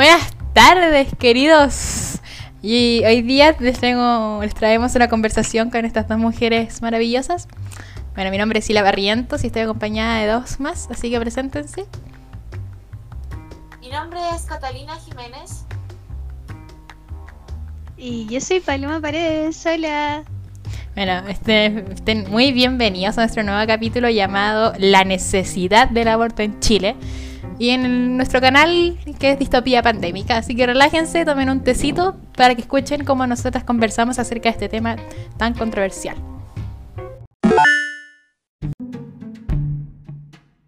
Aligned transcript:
Buenas 0.00 0.34
tardes, 0.54 1.08
queridos. 1.18 2.20
Y 2.62 3.02
hoy 3.04 3.20
día 3.20 3.54
les, 3.60 3.82
les 3.82 4.54
traemos 4.54 4.94
una 4.94 5.08
conversación 5.10 5.68
con 5.68 5.84
estas 5.84 6.08
dos 6.08 6.16
mujeres 6.16 6.80
maravillosas. 6.80 7.48
Bueno, 8.14 8.30
mi 8.30 8.38
nombre 8.38 8.60
es 8.60 8.64
Sila 8.64 8.82
Barrientos 8.82 9.44
y 9.44 9.48
estoy 9.48 9.60
acompañada 9.60 10.20
de 10.20 10.26
dos 10.28 10.58
más, 10.58 10.88
así 10.90 11.10
que 11.10 11.20
preséntense. 11.20 11.84
Mi 13.82 13.90
nombre 13.90 14.20
es 14.34 14.46
Catalina 14.46 14.96
Jiménez. 15.04 15.66
Y 17.98 18.24
yo 18.30 18.40
soy 18.40 18.60
Paloma 18.60 19.02
Paredes, 19.02 19.66
hola. 19.66 20.22
Bueno, 20.94 21.28
este, 21.28 21.84
estén 21.92 22.30
muy 22.30 22.52
bienvenidos 22.52 23.18
a 23.18 23.20
nuestro 23.20 23.42
nuevo 23.42 23.66
capítulo 23.66 24.08
llamado 24.08 24.72
La 24.78 25.04
necesidad 25.04 25.90
del 25.90 26.08
aborto 26.08 26.40
en 26.40 26.58
Chile. 26.60 26.96
Y 27.60 27.68
en 27.68 28.16
nuestro 28.16 28.40
canal, 28.40 28.96
que 29.18 29.32
es 29.32 29.38
Distopía 29.38 29.82
Pandémica. 29.82 30.38
Así 30.38 30.56
que 30.56 30.64
relájense, 30.64 31.26
tomen 31.26 31.50
un 31.50 31.62
tecito 31.62 32.16
para 32.34 32.54
que 32.54 32.62
escuchen 32.62 33.04
cómo 33.04 33.26
nosotras 33.26 33.64
conversamos 33.64 34.18
acerca 34.18 34.44
de 34.44 34.52
este 34.52 34.70
tema 34.70 34.96
tan 35.36 35.52
controversial. 35.52 36.16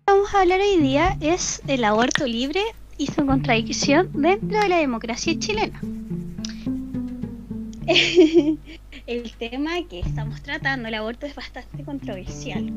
Vamos 0.06 0.34
a 0.34 0.42
hablar 0.42 0.60
hoy 0.60 0.82
día 0.82 1.16
es 1.22 1.62
el 1.66 1.82
aborto 1.84 2.26
libre 2.26 2.60
y 2.98 3.06
su 3.06 3.24
contradicción 3.24 4.10
dentro 4.12 4.60
de 4.60 4.68
la 4.68 4.76
democracia 4.76 5.32
chilena. 5.38 5.80
el 9.06 9.32
tema 9.38 9.70
que 9.88 10.00
estamos 10.00 10.42
tratando, 10.42 10.88
el 10.88 10.94
aborto, 10.94 11.24
es 11.24 11.34
bastante 11.34 11.84
controversial. 11.84 12.70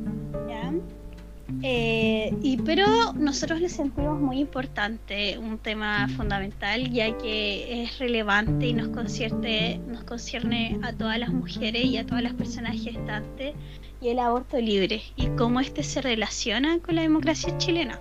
Eh, 1.62 2.36
y, 2.42 2.58
pero 2.58 3.14
nosotros 3.14 3.62
le 3.62 3.70
sentimos 3.70 4.20
muy 4.20 4.40
importante, 4.40 5.38
un 5.38 5.60
tema 5.60 6.08
fundamental, 6.18 6.90
ya 6.92 7.16
que 7.18 7.84
es 7.84 8.00
relevante 8.00 8.68
y 8.68 8.74
nos 8.74 8.88
concierne, 8.90 9.80
nos 9.88 10.04
concierne 10.04 10.80
a 10.82 10.94
todas 10.94 11.20
las 11.20 11.30
mujeres 11.30 11.86
y 11.86 11.98
a 11.98 12.06
todas 12.06 12.24
las 12.24 12.34
personas 12.34 12.76
gestantes, 12.82 13.54
y 14.02 14.10
el 14.10 14.20
aborto 14.20 14.60
libre, 14.60 15.04
y 15.16 15.28
cómo 15.30 15.60
este 15.60 15.84
se 15.84 16.02
relaciona 16.02 16.80
con 16.80 16.96
la 16.96 17.04
democracia 17.04 17.56
chilena. 17.60 18.00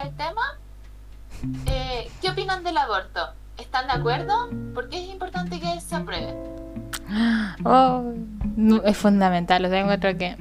El 0.00 0.10
tema, 0.16 0.58
eh, 1.66 2.10
¿qué 2.22 2.30
opinan 2.30 2.64
del 2.64 2.78
aborto? 2.78 3.20
¿Están 3.58 3.86
de 3.88 3.92
acuerdo? 3.92 4.50
¿Por 4.74 4.88
qué 4.88 5.02
es 5.04 5.10
importante 5.10 5.60
que 5.60 5.80
se 5.80 5.96
apruebe? 5.96 6.34
Oh, 7.64 8.12
es 8.84 8.96
fundamental, 8.96 9.64
o 9.64 9.68
sea, 9.68 9.80
encuentro 9.80 10.16
que 10.16 10.36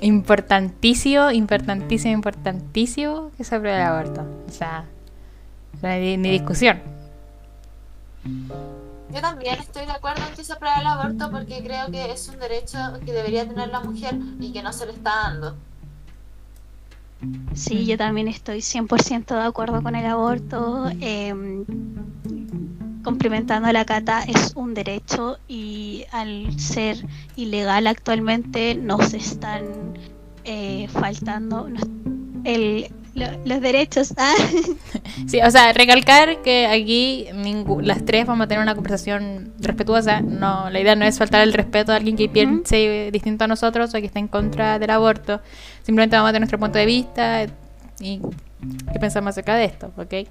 importantísimo, 0.00 1.30
importantísimo, 1.30 2.12
importantísimo 2.12 3.30
que 3.36 3.44
se 3.44 3.54
apruebe 3.54 3.78
el 3.78 3.86
aborto. 3.86 4.26
O 4.46 4.50
sea, 4.50 4.84
no 5.82 5.88
hay 5.88 6.16
ni 6.16 6.30
discusión. 6.30 6.80
Yo 9.12 9.20
también 9.20 9.58
estoy 9.60 9.86
de 9.86 9.92
acuerdo 9.92 10.22
en 10.28 10.34
que 10.34 10.44
se 10.44 10.52
apruebe 10.52 10.80
el 10.80 10.86
aborto 10.86 11.30
porque 11.30 11.62
creo 11.62 11.90
que 11.90 12.10
es 12.10 12.28
un 12.28 12.38
derecho 12.38 12.78
que 13.04 13.12
debería 13.12 13.48
tener 13.48 13.68
la 13.68 13.80
mujer 13.80 14.14
y 14.40 14.52
que 14.52 14.62
no 14.62 14.72
se 14.72 14.86
le 14.86 14.92
está 14.92 15.10
dando. 15.24 15.56
Sí, 17.54 17.86
yo 17.86 17.96
también 17.96 18.28
estoy 18.28 18.58
100% 18.58 19.26
de 19.34 19.42
acuerdo 19.42 19.82
con 19.82 19.94
el 19.94 20.04
aborto. 20.04 20.90
Eh, 21.00 21.64
complementando 23.04 23.68
a 23.68 23.72
la 23.72 23.84
cata, 23.84 24.24
es 24.24 24.52
un 24.56 24.74
derecho 24.74 25.38
y 25.46 26.04
al 26.10 26.58
ser 26.58 26.96
ilegal 27.36 27.86
actualmente 27.86 28.74
nos 28.74 29.14
están 29.14 29.64
eh, 30.44 30.88
faltando 30.88 31.68
el, 32.44 32.88
los 33.14 33.60
derechos. 33.60 34.14
Ah. 34.16 34.34
Sí, 35.28 35.40
o 35.40 35.50
sea, 35.50 35.72
recalcar 35.72 36.42
que 36.42 36.66
aquí 36.66 37.26
las 37.82 38.04
tres 38.04 38.26
vamos 38.26 38.44
a 38.44 38.48
tener 38.48 38.62
una 38.62 38.74
conversación 38.74 39.52
respetuosa. 39.60 40.20
No, 40.20 40.68
la 40.70 40.80
idea 40.80 40.96
no 40.96 41.04
es 41.04 41.18
faltar 41.18 41.40
el 41.42 41.52
respeto 41.52 41.92
a 41.92 41.96
alguien 41.96 42.16
que 42.16 42.28
piense 42.28 43.10
distinto 43.12 43.44
a 43.44 43.46
nosotros 43.46 43.94
o 43.94 43.98
que 44.00 44.06
esté 44.06 44.18
en 44.18 44.28
contra 44.28 44.78
del 44.78 44.90
aborto. 44.90 45.40
Simplemente 45.82 46.16
vamos 46.16 46.30
a 46.30 46.32
tener 46.32 46.40
nuestro 46.40 46.58
punto 46.58 46.78
de 46.78 46.86
vista 46.86 47.44
y 48.00 48.20
qué 48.92 48.98
pensamos 48.98 49.30
acerca 49.30 49.54
de 49.54 49.66
esto, 49.66 49.92
¿ok? 49.96 50.28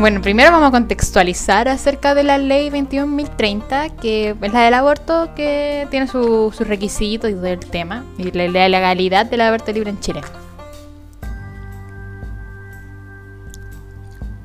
Bueno, 0.00 0.22
primero 0.22 0.50
vamos 0.50 0.68
a 0.68 0.70
contextualizar 0.70 1.68
acerca 1.68 2.14
de 2.14 2.22
la 2.22 2.38
ley 2.38 2.70
21.030, 2.70 3.96
que 3.96 4.30
es 4.30 4.52
la 4.54 4.62
del 4.62 4.72
aborto, 4.72 5.34
que 5.34 5.86
tiene 5.90 6.06
sus 6.06 6.58
requisitos 6.60 7.28
y 7.28 7.34
del 7.34 7.60
tema, 7.60 8.06
y 8.16 8.32
la, 8.32 8.48
legalidad 8.48 9.26
del 9.26 9.42
aborto 9.42 9.72
libre 9.72 9.90
en 9.90 10.00
Chile. 10.00 10.22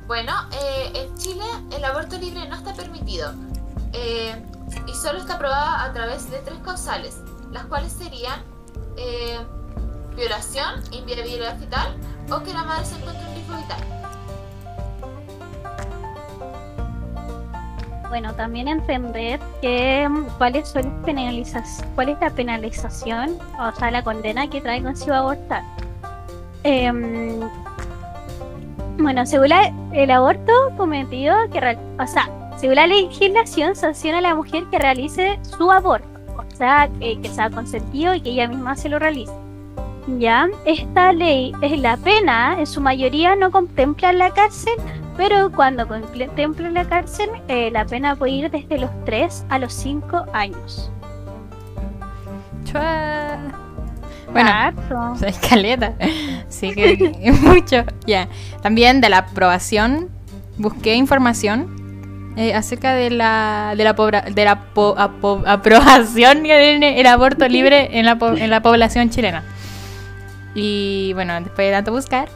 Bueno, 0.06 0.34
eh, 0.52 0.92
en 0.92 1.16
Chile 1.16 1.46
el 1.74 1.82
aborto 1.86 2.18
libre 2.18 2.46
no 2.46 2.56
está 2.56 2.74
permitido 2.74 3.32
eh, 3.94 4.34
y 4.86 4.92
solo 4.92 5.20
está 5.20 5.36
aprobado 5.36 5.88
a 5.88 5.90
través 5.94 6.30
de 6.30 6.36
tres 6.40 6.58
causales, 6.62 7.16
las 7.50 7.64
cuales 7.64 7.92
serían 7.92 8.42
eh, 8.98 9.38
violación, 10.16 10.82
inviabilidad 10.92 11.58
fetal 11.58 11.96
o 12.30 12.42
que 12.42 12.52
la 12.52 12.62
madre 12.62 12.84
se 12.84 12.96
encuentre 12.96 13.26
en 13.26 13.34
riesgo 13.36 13.56
vital. 13.56 14.05
Bueno, 18.08 18.34
también 18.34 18.68
entender 18.68 19.40
que 19.60 20.08
mm, 20.08 20.26
cuáles 20.38 20.68
son 20.68 21.02
cuál 21.94 22.08
es 22.08 22.20
la 22.20 22.30
penalización, 22.30 23.38
o 23.58 23.72
sea, 23.72 23.90
la 23.90 24.02
condena 24.02 24.48
que 24.48 24.60
trae 24.60 24.82
consigo 24.82 25.14
abortar. 25.14 25.62
Em, 26.62 27.40
bueno, 28.98 29.26
según 29.26 29.50
el 29.92 30.10
aborto 30.10 30.52
cometido, 30.76 31.36
que 31.50 31.58
o 31.98 32.06
sea, 32.06 32.28
según 32.56 32.76
la 32.76 32.86
legislación 32.86 33.76
sanciona 33.76 34.18
a 34.18 34.22
la 34.22 34.34
mujer 34.34 34.64
que 34.70 34.78
realice 34.78 35.38
su 35.42 35.70
aborto, 35.70 36.08
o 36.36 36.56
sea, 36.56 36.88
que 37.00 37.28
sea 37.28 37.50
consentido 37.50 38.14
y 38.14 38.20
que 38.20 38.30
ella 38.30 38.48
misma 38.48 38.76
se 38.76 38.88
lo 38.88 38.98
realice. 38.98 39.32
Ya, 40.18 40.48
esta 40.64 41.12
ley 41.12 41.52
es 41.60 41.80
la 41.80 41.96
pena, 41.96 42.56
en 42.58 42.66
su 42.66 42.80
mayoría 42.80 43.34
no 43.34 43.50
contempla 43.50 44.12
la 44.12 44.30
cárcel, 44.30 44.74
pero 45.16 45.50
cuando 45.50 45.86
contempla 45.88 46.70
la 46.70 46.84
cárcel, 46.84 47.30
eh, 47.48 47.70
la 47.70 47.86
pena 47.86 48.16
puede 48.16 48.32
ir 48.32 48.50
desde 48.50 48.78
los 48.78 48.90
3 49.04 49.46
a 49.48 49.58
los 49.58 49.72
5 49.72 50.26
años. 50.32 50.90
Chua. 52.64 53.38
Bueno, 54.32 54.50
escaleta. 55.26 55.94
Sí 56.48 56.72
que 56.72 57.14
es 57.22 57.40
mucho. 57.42 57.84
Ya. 58.06 58.28
También 58.62 59.00
de 59.00 59.08
la 59.08 59.18
aprobación, 59.18 60.08
busqué 60.58 60.94
información 60.94 62.34
eh, 62.36 62.54
acerca 62.54 62.94
de 62.94 63.10
la 63.10 63.74
de 63.76 63.84
la, 63.84 63.94
de 63.94 64.44
la 64.44 64.62
aprobación 65.46 66.42
del 66.42 67.06
aborto 67.06 67.48
libre 67.48 67.98
en 67.98 68.06
la, 68.06 68.18
en 68.20 68.50
la 68.50 68.62
población 68.62 69.10
chilena. 69.10 69.42
Y 70.56 71.12
bueno, 71.12 71.34
después 71.34 71.68
de 71.68 71.70
tanto 71.70 71.92
buscar, 71.92 72.30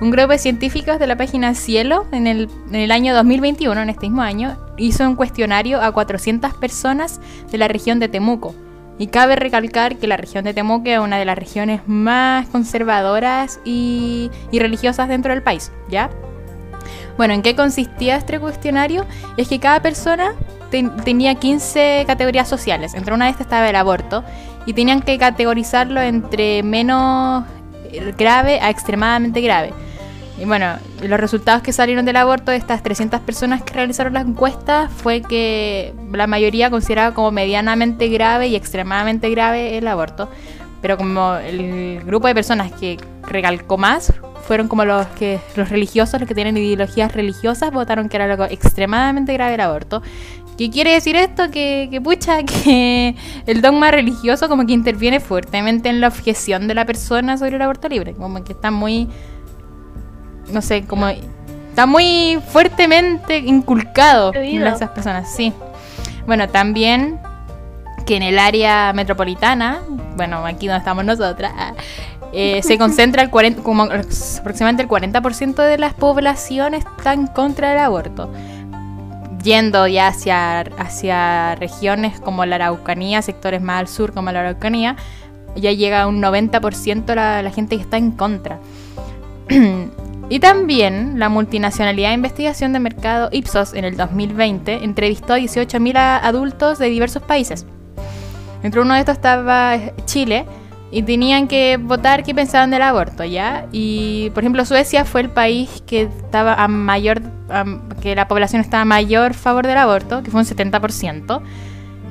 un 0.00 0.10
grupo 0.10 0.32
de 0.32 0.38
científicos 0.38 0.98
de 0.98 1.06
la 1.06 1.16
página 1.16 1.54
Cielo, 1.54 2.06
en 2.10 2.26
el, 2.26 2.48
en 2.70 2.76
el 2.76 2.90
año 2.90 3.14
2021, 3.14 3.82
en 3.82 3.90
este 3.90 4.06
mismo 4.06 4.22
año, 4.22 4.56
hizo 4.78 5.06
un 5.06 5.14
cuestionario 5.14 5.82
a 5.82 5.92
400 5.92 6.54
personas 6.54 7.20
de 7.52 7.58
la 7.58 7.68
región 7.68 8.00
de 8.00 8.08
Temuco. 8.08 8.54
Y 8.98 9.08
cabe 9.08 9.36
recalcar 9.36 9.96
que 9.96 10.06
la 10.06 10.16
región 10.16 10.44
de 10.44 10.54
Temuco 10.54 10.88
es 10.88 10.98
una 10.98 11.18
de 11.18 11.26
las 11.26 11.36
regiones 11.36 11.82
más 11.86 12.48
conservadoras 12.48 13.60
y, 13.62 14.30
y 14.50 14.58
religiosas 14.58 15.06
dentro 15.08 15.34
del 15.34 15.42
país, 15.42 15.70
¿ya? 15.90 16.08
Bueno, 17.18 17.34
¿en 17.34 17.42
qué 17.42 17.54
consistía 17.54 18.16
este 18.16 18.40
cuestionario? 18.40 19.04
Es 19.36 19.48
que 19.48 19.60
cada 19.60 19.82
persona 19.82 20.32
tenía 21.04 21.34
15 21.34 22.04
categorías 22.06 22.48
sociales. 22.48 22.94
Entre 22.94 23.14
una 23.14 23.26
de 23.26 23.32
estas 23.32 23.46
estaba 23.46 23.68
el 23.68 23.76
aborto. 23.76 24.24
Y 24.66 24.72
tenían 24.72 25.00
que 25.00 25.16
categorizarlo 25.16 26.00
entre 26.00 26.62
menos 26.64 27.44
grave 28.16 28.60
a 28.60 28.70
extremadamente 28.70 29.40
grave. 29.40 29.72
Y 30.38 30.44
bueno, 30.44 30.76
los 31.02 31.18
resultados 31.18 31.62
que 31.62 31.72
salieron 31.72 32.04
del 32.04 32.16
aborto 32.16 32.50
de 32.50 32.58
estas 32.58 32.82
300 32.82 33.20
personas 33.20 33.62
que 33.62 33.72
realizaron 33.72 34.12
las 34.12 34.26
encuestas 34.26 34.90
fue 34.92 35.22
que 35.22 35.94
la 36.12 36.26
mayoría 36.26 36.68
consideraba 36.68 37.14
como 37.14 37.30
medianamente 37.30 38.08
grave 38.08 38.48
y 38.48 38.56
extremadamente 38.56 39.30
grave 39.30 39.78
el 39.78 39.88
aborto. 39.88 40.28
Pero 40.82 40.98
como 40.98 41.36
el 41.36 42.02
grupo 42.04 42.26
de 42.26 42.34
personas 42.34 42.70
que 42.72 42.98
recalcó 43.22 43.78
más 43.78 44.12
fueron 44.46 44.68
como 44.68 44.84
los 44.84 45.06
que 45.08 45.40
los 45.56 45.70
religiosos, 45.70 46.20
los 46.20 46.28
que 46.28 46.34
tienen 46.34 46.56
ideologías 46.56 47.12
religiosas, 47.12 47.72
votaron 47.72 48.08
que 48.10 48.16
era 48.16 48.26
algo 48.26 48.44
extremadamente 48.44 49.32
grave 49.32 49.54
el 49.54 49.60
aborto. 49.60 50.02
¿Qué 50.56 50.70
quiere 50.70 50.92
decir 50.92 51.16
esto? 51.16 51.50
Que, 51.50 51.88
que 51.90 52.00
pucha, 52.00 52.42
que 52.64 53.14
el 53.46 53.60
dogma 53.60 53.90
religioso 53.90 54.48
como 54.48 54.66
que 54.66 54.72
interviene 54.72 55.20
fuertemente 55.20 55.88
en 55.88 56.00
la 56.00 56.08
objeción 56.08 56.68
de 56.68 56.74
la 56.74 56.84
persona 56.84 57.36
sobre 57.36 57.56
el 57.56 57.62
aborto 57.62 57.88
libre. 57.88 58.14
Como 58.14 58.42
que 58.42 58.52
está 58.52 58.70
muy, 58.70 59.08
no 60.52 60.62
sé, 60.62 60.84
como 60.84 61.08
está 61.08 61.86
muy 61.86 62.38
fuertemente 62.48 63.38
inculcado 63.38 64.32
en 64.34 64.66
esas 64.66 64.90
personas, 64.90 65.30
sí. 65.30 65.52
Bueno, 66.26 66.48
también 66.48 67.20
que 68.06 68.16
en 68.16 68.22
el 68.22 68.38
área 68.38 68.92
metropolitana, 68.94 69.80
bueno, 70.16 70.46
aquí 70.46 70.68
donde 70.68 70.78
estamos 70.78 71.04
nosotras, 71.04 71.52
eh, 72.32 72.62
se 72.62 72.78
concentra 72.78 73.22
el 73.22 73.30
40, 73.30 73.62
como 73.62 73.82
aproximadamente 73.82 74.82
el 74.84 74.88
40% 74.88 75.54
de 75.56 75.76
la 75.76 75.90
población 75.90 76.72
está 76.74 77.12
en 77.12 77.26
contra 77.26 77.70
del 77.70 77.80
aborto. 77.80 78.32
Yendo 79.46 79.86
ya 79.86 80.08
hacia, 80.08 80.58
hacia 80.76 81.54
regiones 81.54 82.18
como 82.18 82.44
la 82.44 82.56
Araucanía, 82.56 83.22
sectores 83.22 83.62
más 83.62 83.78
al 83.78 83.86
sur 83.86 84.12
como 84.12 84.32
la 84.32 84.40
Araucanía, 84.40 84.96
ya 85.54 85.70
llega 85.70 86.08
un 86.08 86.20
90% 86.20 87.14
la, 87.14 87.42
la 87.42 87.50
gente 87.52 87.76
que 87.76 87.82
está 87.82 87.96
en 87.96 88.10
contra. 88.10 88.58
y 90.28 90.40
también 90.40 91.20
la 91.20 91.28
multinacionalidad 91.28 92.08
de 92.08 92.14
investigación 92.14 92.72
de 92.72 92.80
mercado 92.80 93.28
Ipsos 93.30 93.72
en 93.74 93.84
el 93.84 93.96
2020 93.96 94.82
entrevistó 94.82 95.34
a 95.34 95.38
18.000 95.38 95.96
adultos 95.96 96.80
de 96.80 96.88
diversos 96.88 97.22
países. 97.22 97.66
Entre 98.64 98.80
uno 98.80 98.94
de 98.94 99.00
estos 99.00 99.14
estaba 99.14 99.78
Chile, 100.06 100.44
y 100.90 101.02
tenían 101.02 101.48
que 101.48 101.78
votar 101.78 102.22
qué 102.22 102.34
pensaban 102.34 102.70
del 102.70 102.82
aborto, 102.82 103.24
¿ya? 103.24 103.66
Y, 103.72 104.30
por 104.30 104.44
ejemplo, 104.44 104.64
Suecia 104.64 105.04
fue 105.04 105.22
el 105.22 105.30
país 105.30 105.82
que 105.86 106.02
estaba 106.02 106.54
a 106.54 106.68
mayor, 106.68 107.22
que 108.00 108.14
la 108.14 108.28
población 108.28 108.60
estaba 108.60 108.82
a 108.82 108.84
mayor 108.84 109.34
favor 109.34 109.66
del 109.66 109.78
aborto, 109.78 110.22
que 110.22 110.30
fue 110.30 110.40
un 110.40 110.46
70%. 110.46 111.42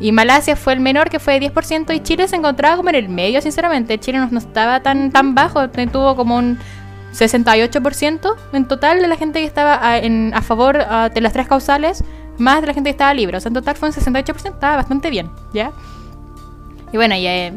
Y 0.01 0.11
Malasia 0.11 0.57
fue 0.57 0.73
el 0.73 0.81
menor, 0.81 1.09
que 1.09 1.19
fue 1.19 1.39
de 1.39 1.53
10%, 1.53 1.95
y 1.95 2.01
Chile 2.01 2.27
se 2.27 2.35
encontraba 2.35 2.75
como 2.75 2.89
en 2.89 2.95
el 2.95 3.07
medio, 3.07 3.41
sinceramente. 3.41 3.97
Chile 3.97 4.19
no, 4.19 4.37
estaba 4.37 4.81
tan, 4.81 5.09
tan 5.09 5.35
bajo, 5.35 5.69
tuvo 5.69 6.17
como 6.17 6.35
un 6.35 6.59
68% 7.13 8.35
en 8.51 8.67
total 8.67 9.01
de 9.01 9.07
la 9.07 9.15
gente 9.15 9.39
que 9.39 9.45
estaba 9.45 9.79
a, 9.81 9.97
en, 9.99 10.33
a 10.35 10.41
favor 10.41 10.77
de 11.13 11.21
las 11.21 11.31
tres 11.31 11.47
causales, 11.47 12.03
más 12.37 12.59
de 12.59 12.67
la 12.67 12.73
gente 12.73 12.89
que 12.89 12.91
estaba 12.91 13.13
libre. 13.13 13.37
O 13.37 13.39
sea, 13.39 13.47
en 13.47 13.53
total 13.53 13.77
fue 13.77 13.87
un 13.87 13.95
68%, 13.95 14.45
estaba 14.47 14.75
bastante 14.75 15.09
bien, 15.09 15.29
¿ya? 15.53 15.71
Y 16.91 16.97
bueno, 16.97 17.15
ya... 17.15 17.33
Eh, 17.33 17.53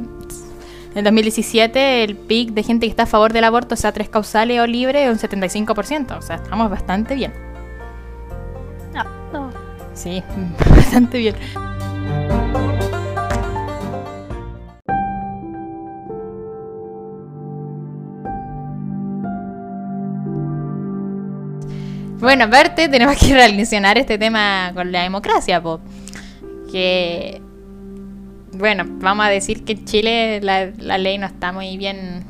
en 0.95 1.05
2017 1.05 2.05
el 2.05 2.17
pic 2.17 2.51
de 2.51 2.63
gente 2.63 2.87
que 2.87 2.91
está 2.91 3.05
a 3.05 3.07
favor 3.07 3.33
del 3.33 3.45
aborto, 3.45 3.77
sea 3.77 3.93
tres 3.93 4.09
causales 4.09 4.61
o 4.61 4.67
libre, 4.67 5.05
es 5.05 5.11
un 5.11 5.19
75%. 5.19 6.19
O 6.19 6.23
sea, 6.23 6.37
estamos 6.37 6.71
bastante 6.71 7.15
bien. 7.15 7.33
No, 9.33 9.51
Sí, 9.95 10.23
bastante 10.71 11.19
bien. 11.19 11.35
Bueno, 22.21 22.45
aparte 22.45 22.89
tenemos 22.89 23.17
que 23.17 23.33
relacionar 23.33 23.97
este 23.97 24.19
tema 24.19 24.73
con 24.75 24.91
la 24.91 25.03
democracia, 25.03 25.63
po. 25.63 25.81
Que 26.71 27.41
bueno, 28.59 28.85
vamos 28.87 29.25
a 29.25 29.29
decir 29.29 29.65
que 29.65 29.73
en 29.73 29.85
Chile 29.85 30.41
la, 30.43 30.99
ley 30.99 31.17
no 31.17 31.27
está 31.27 31.53
muy 31.53 31.77
bien 31.77 32.25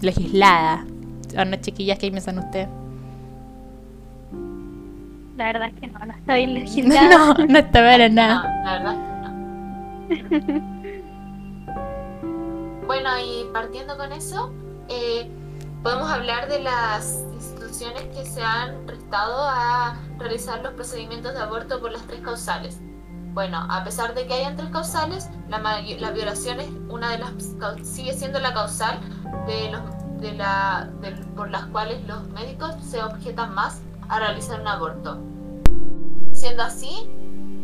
legislada. 0.00 0.86
¿O 1.38 1.44
no, 1.44 1.56
chiquillas, 1.56 1.98
qué 1.98 2.10
piensan 2.10 2.38
ustedes? 2.38 2.68
La 5.36 5.52
verdad 5.52 5.68
es 5.68 5.80
que 5.80 5.86
no, 5.88 5.98
no 5.98 6.12
está 6.14 6.34
bien 6.34 6.54
legislada. 6.60 7.10
no, 7.10 7.34
no 7.46 7.58
está 7.58 7.80
para 7.80 8.08
nada. 8.08 8.42
No, 8.42 8.64
la 8.64 8.72
verdad 8.72 8.96
no. 8.98 9.06
bueno, 12.86 13.10
y 13.18 13.44
partiendo 13.52 13.98
con 13.98 14.12
eso, 14.12 14.52
eh, 14.88 15.28
podemos 15.82 16.10
hablar 16.10 16.48
de 16.48 16.60
las 16.60 17.22
instituciones 17.34 18.04
que 18.04 18.24
se 18.24 18.42
han 18.42 18.86
prestado 18.86 19.42
a 19.42 19.98
realizar 20.18 20.62
los 20.62 20.72
procedimientos 20.72 21.34
de 21.34 21.40
aborto 21.40 21.80
por 21.80 21.92
las 21.92 22.06
tres 22.06 22.20
causales. 22.20 22.80
Bueno, 23.36 23.66
a 23.68 23.84
pesar 23.84 24.14
de 24.14 24.26
que 24.26 24.32
hayan 24.32 24.56
tres 24.56 24.70
causales, 24.70 25.28
la, 25.50 25.58
la 25.58 26.10
violación 26.10 26.56
sigue 27.82 28.14
siendo 28.14 28.40
la 28.40 28.54
causal 28.54 28.98
por 31.36 31.50
las 31.50 31.66
cuales 31.66 32.02
los 32.06 32.26
médicos 32.30 32.74
se 32.80 33.02
objetan 33.02 33.54
más 33.54 33.82
a 34.08 34.20
realizar 34.20 34.58
un 34.58 34.68
aborto. 34.68 35.18
Siendo 36.32 36.62
así, 36.62 37.10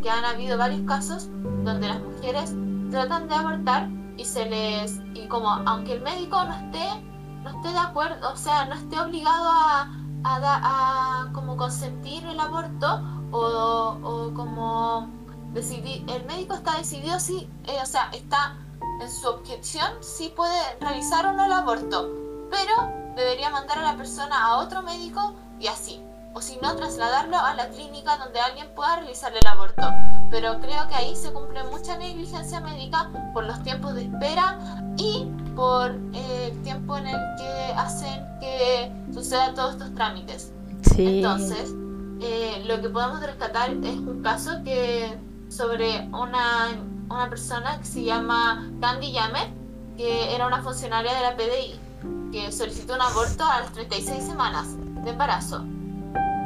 que 0.03 0.11
han 0.11 0.27
habido 0.27 0.59
varios 0.59 0.83
casos 0.83 1.31
donde 1.65 1.89
las 1.89 2.03
mujeres 2.03 2.55
tratan 2.91 3.29
de 3.29 3.35
abortar 3.35 3.89
y 4.19 4.27
se 4.27 4.45
les 4.45 5.01
y 5.15 5.27
como 5.27 5.49
aunque 5.49 5.95
el 5.95 6.03
médico 6.03 6.45
no 6.45 6.53
esté 6.53 7.03
no 7.45 7.49
esté 7.49 7.69
de 7.73 7.79
acuerdo, 7.79 8.31
o 8.31 8.37
sea, 8.37 8.67
no 8.67 8.75
esté 8.75 9.01
obligado 9.01 9.49
a, 10.23 11.31
como 11.33 11.57
consentir 11.57 12.27
el 12.27 12.39
aborto 12.39 13.03
o 13.31 14.31
como 14.35 15.22
el 15.55 16.25
médico 16.25 16.55
está 16.55 16.79
decidido 16.79 17.21
si, 17.21 17.49
eh, 17.67 17.79
o 17.83 17.87
sea, 17.87 18.11
está 18.13 18.57
en 19.01 19.11
su 19.11 19.29
objeción 19.29 19.93
si 20.01 20.29
puede 20.31 20.59
realizar 20.81 21.27
o 21.27 21.33
no 21.33 21.45
el 21.45 21.53
aborto, 21.53 22.11
pero 22.51 22.75
debería 23.17 23.51
mandar 23.51 23.79
a 23.79 23.83
la 23.83 23.97
persona 23.97 24.45
a 24.45 24.59
otro 24.59 24.83
médico 24.83 25.35
y 25.61 25.67
así, 25.67 26.01
o 26.35 26.41
si 26.41 26.57
no, 26.63 26.75
trasladarlo 26.77 27.39
a 27.39 27.55
la 27.55 27.69
clínica 27.69 28.17
donde 28.17 28.41
alguien 28.41 28.67
pueda 28.75 28.97
realizar 28.97 29.33
el 29.37 29.47
aborto. 29.47 29.83
Pero 30.31 30.59
creo 30.61 30.89
que 30.89 30.95
ahí 30.95 31.15
se 31.15 31.31
cumple 31.33 31.63
mucha 31.65 31.99
negligencia 31.99 32.61
médica 32.61 33.11
por 33.35 33.45
los 33.45 33.63
tiempos 33.63 33.95
de 33.95 34.05
espera 34.05 34.59
y 34.97 35.27
por 35.55 35.91
eh, 36.15 36.51
el 36.51 36.63
tiempo 36.63 36.97
en 36.97 37.09
el 37.09 37.19
que 37.37 37.73
hacen 37.77 38.27
que 38.41 38.91
sucedan 39.13 39.55
todos 39.55 39.73
estos 39.73 39.95
trámites. 39.95 40.53
Entonces, 40.97 41.75
eh, 42.21 42.63
lo 42.67 42.81
que 42.81 42.89
podemos 42.89 43.21
rescatar 43.21 43.71
es 43.71 43.97
un 43.97 44.23
caso 44.23 44.63
que 44.65 45.19
sobre 45.53 46.09
una, 46.13 46.71
una 47.11 47.29
persona 47.29 47.79
que 47.79 47.85
se 47.85 48.03
llama 48.03 48.71
Candy 48.81 49.13
Yamet, 49.13 49.51
que 49.97 50.35
era 50.35 50.47
una 50.47 50.63
funcionaria 50.63 51.13
de 51.13 51.21
la 51.21 51.37
PDI, 51.37 51.81
que 52.33 52.51
solicitó 52.51 52.95
un 52.95 53.03
aborto 53.03 53.45
a 53.45 53.61
las 53.61 53.73
36 53.73 54.25
semanas 54.25 54.69
de 55.05 55.11
embarazo. 55.11 55.65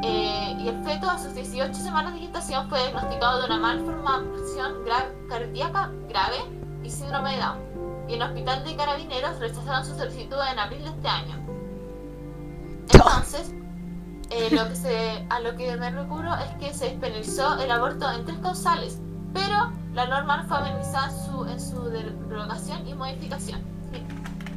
Eh, 0.03 0.57
y 0.59 0.67
el 0.67 0.83
feto 0.83 1.09
a 1.09 1.17
sus 1.17 1.33
18 1.33 1.73
semanas 1.73 2.13
de 2.13 2.19
gestación 2.19 2.69
fue 2.69 2.79
diagnosticado 2.79 3.39
de 3.39 3.45
una 3.45 3.57
malformación 3.57 4.73
cardíaca 5.29 5.91
grave 6.09 6.37
y 6.83 6.89
síndrome 6.89 7.35
de 7.35 7.41
Down. 7.41 8.07
Y 8.09 8.13
el 8.13 8.21
hospital 8.21 8.63
de 8.63 8.75
carabineros 8.75 9.39
rechazaron 9.39 9.85
su 9.85 9.95
solicitud 9.95 10.37
en 10.51 10.59
abril 10.59 10.83
de 10.83 10.89
este 10.89 11.07
año. 11.07 11.35
Entonces, 12.91 13.53
eh, 14.29 14.49
lo 14.51 14.67
que 14.67 14.75
se, 14.75 15.25
a 15.29 15.39
lo 15.39 15.55
que 15.55 15.75
me 15.77 15.89
recurro 15.89 16.33
es 16.35 16.49
que 16.59 16.73
se 16.73 16.85
despenalizó 16.85 17.59
el 17.61 17.71
aborto 17.71 18.11
en 18.11 18.25
tres 18.25 18.37
causales, 18.39 18.99
pero 19.33 19.71
la 19.93 20.07
norma 20.07 20.45
fue 20.47 20.57
amenizada 20.57 21.09
en 21.09 21.25
su, 21.25 21.45
en 21.45 21.59
su 21.59 21.83
derogación 21.89 22.87
y 22.87 22.93
modificación. 22.93 23.61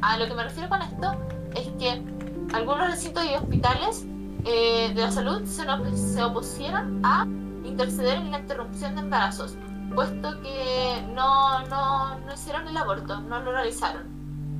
A 0.01 0.17
lo 0.17 0.25
que 0.27 0.33
me 0.33 0.43
refiero 0.43 0.67
con 0.67 0.81
esto 0.81 1.15
es 1.55 1.67
que 1.79 2.03
algunos 2.53 2.87
recintos 2.87 3.23
y 3.25 3.35
hospitales 3.35 4.05
eh, 4.45 4.91
de 4.93 5.01
la 5.01 5.11
salud 5.11 5.43
se, 5.45 5.65
se 5.97 6.23
opusieron 6.23 6.99
a 7.05 7.25
interceder 7.63 8.17
en 8.17 8.31
la 8.31 8.39
interrupción 8.39 8.95
de 8.95 9.01
embarazos, 9.01 9.55
puesto 9.93 10.41
que 10.41 11.03
no, 11.13 11.65
no, 11.67 12.19
no 12.19 12.33
hicieron 12.33 12.67
el 12.67 12.75
aborto, 12.75 13.21
no 13.21 13.39
lo 13.41 13.51
realizaron, 13.51 14.03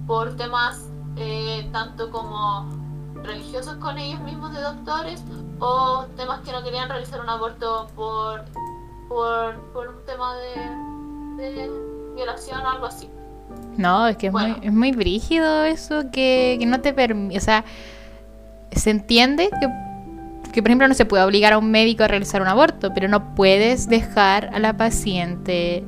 por 0.08 0.36
temas 0.36 0.90
eh, 1.18 1.68
tanto 1.74 2.12
como 2.12 2.81
religiosos 3.24 3.76
con 3.76 3.98
ellos 3.98 4.20
mismos 4.22 4.54
de 4.54 4.62
doctores 4.62 5.24
o 5.60 6.06
temas 6.18 6.42
que 6.42 6.52
no 6.52 6.64
querían 6.64 6.90
realizar 6.90 7.22
un 7.22 7.30
aborto 7.30 7.88
por, 7.96 8.46
por, 9.08 9.56
por 9.74 9.88
un 9.90 10.06
tema 10.06 10.36
de, 10.36 11.44
de 11.44 11.72
violación 12.16 12.62
o 12.62 12.70
algo 12.70 12.86
así. 12.86 13.10
No, 13.78 14.08
es 14.08 14.18
que 14.18 14.28
es, 14.28 14.34
muy, 14.34 14.56
es 14.62 14.74
muy 14.74 14.92
brígido 14.92 15.64
eso 15.64 16.12
que, 16.12 16.58
que 16.60 16.66
no 16.66 16.82
te 16.82 16.94
permite, 16.94 17.38
o 17.38 17.42
sea, 17.42 17.64
se 18.72 18.90
entiende 18.90 19.50
que, 19.60 20.52
que, 20.52 20.62
por 20.62 20.70
ejemplo, 20.70 20.88
no 20.88 20.94
se 20.94 21.06
puede 21.06 21.24
obligar 21.24 21.54
a 21.54 21.58
un 21.58 21.72
médico 21.72 22.04
a 22.04 22.08
realizar 22.08 22.42
un 22.42 22.48
aborto, 22.48 22.94
pero 22.94 23.08
no 23.08 23.36
puedes 23.36 23.88
dejar 23.88 24.50
a 24.54 24.60
la 24.60 24.76
paciente 24.76 25.84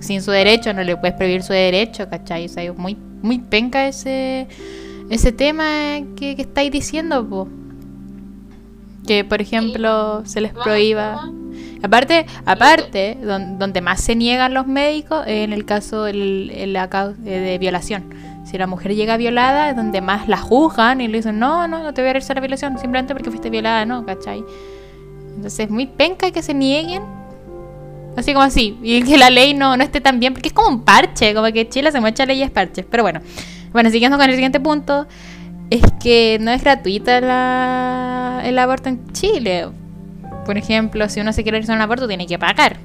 sin 0.00 0.22
su 0.22 0.30
derecho, 0.30 0.72
no 0.74 0.82
le 0.82 0.96
puedes 0.96 1.16
prohibir 1.16 1.42
su 1.42 1.52
derecho, 1.52 2.08
¿cachai? 2.08 2.46
O 2.46 2.48
sea, 2.48 2.62
es 2.62 2.76
muy, 2.76 2.96
muy 3.22 3.38
penca 3.38 3.86
ese 3.86 4.46
ese 5.10 5.32
tema 5.32 5.64
que, 6.16 6.32
estáis 6.38 6.70
diciendo, 6.70 7.48
que 9.06 9.24
por 9.24 9.40
ejemplo 9.40 10.22
se 10.24 10.40
les 10.40 10.52
prohíba. 10.52 11.30
Aparte, 11.82 12.26
aparte 12.46 13.18
donde 13.22 13.80
más 13.80 14.00
se 14.00 14.16
niegan 14.16 14.54
los 14.54 14.66
médicos 14.66 15.26
es 15.26 15.44
en 15.44 15.52
el 15.52 15.64
caso 15.64 16.04
de 16.04 17.58
violación. 17.60 18.04
Si 18.44 18.58
la 18.58 18.66
mujer 18.66 18.94
llega 18.94 19.16
violada 19.16 19.70
es 19.70 19.76
donde 19.76 20.00
más 20.00 20.28
la 20.28 20.36
juzgan 20.36 21.00
y 21.00 21.08
le 21.08 21.18
dicen, 21.18 21.38
no, 21.38 21.66
no, 21.66 21.82
no 21.82 21.94
te 21.94 22.02
voy 22.02 22.10
a 22.10 22.12
realizar 22.12 22.36
la 22.36 22.40
violación 22.42 22.78
simplemente 22.78 23.14
porque 23.14 23.30
fuiste 23.30 23.48
violada, 23.48 23.86
¿no? 23.86 24.04
¿Cachai? 24.04 24.44
Entonces 25.34 25.60
es 25.60 25.70
muy 25.70 25.86
penca 25.86 26.30
que 26.30 26.42
se 26.42 26.52
nieguen. 26.52 27.02
Así 28.16 28.32
como 28.32 28.44
así. 28.44 28.78
Y 28.82 29.02
que 29.02 29.16
la 29.16 29.30
ley 29.30 29.54
no, 29.54 29.76
no 29.76 29.82
esté 29.82 30.00
tan 30.00 30.20
bien, 30.20 30.34
porque 30.34 30.48
es 30.48 30.54
como 30.54 30.68
un 30.68 30.84
parche, 30.84 31.34
como 31.34 31.50
que 31.52 31.68
Chile 31.68 31.90
se 31.90 32.00
muestra 32.00 32.26
leyes 32.26 32.50
parches. 32.50 32.84
Pero 32.88 33.02
bueno, 33.02 33.20
bueno, 33.74 33.90
siguiendo 33.90 34.16
con 34.16 34.30
el 34.30 34.36
siguiente 34.36 34.60
punto, 34.60 35.08
es 35.68 35.82
que 36.00 36.38
no 36.40 36.52
es 36.52 36.62
gratuita 36.62 37.20
la, 37.20 38.40
el 38.44 38.56
aborto 38.56 38.88
en 38.88 39.12
Chile. 39.12 39.66
Por 40.46 40.56
ejemplo, 40.56 41.08
si 41.08 41.20
uno 41.20 41.32
se 41.32 41.42
quiere 41.42 41.56
realizar 41.56 41.74
un 41.74 41.82
aborto, 41.82 42.06
tiene 42.06 42.28
que 42.28 42.38
pagar. 42.38 42.76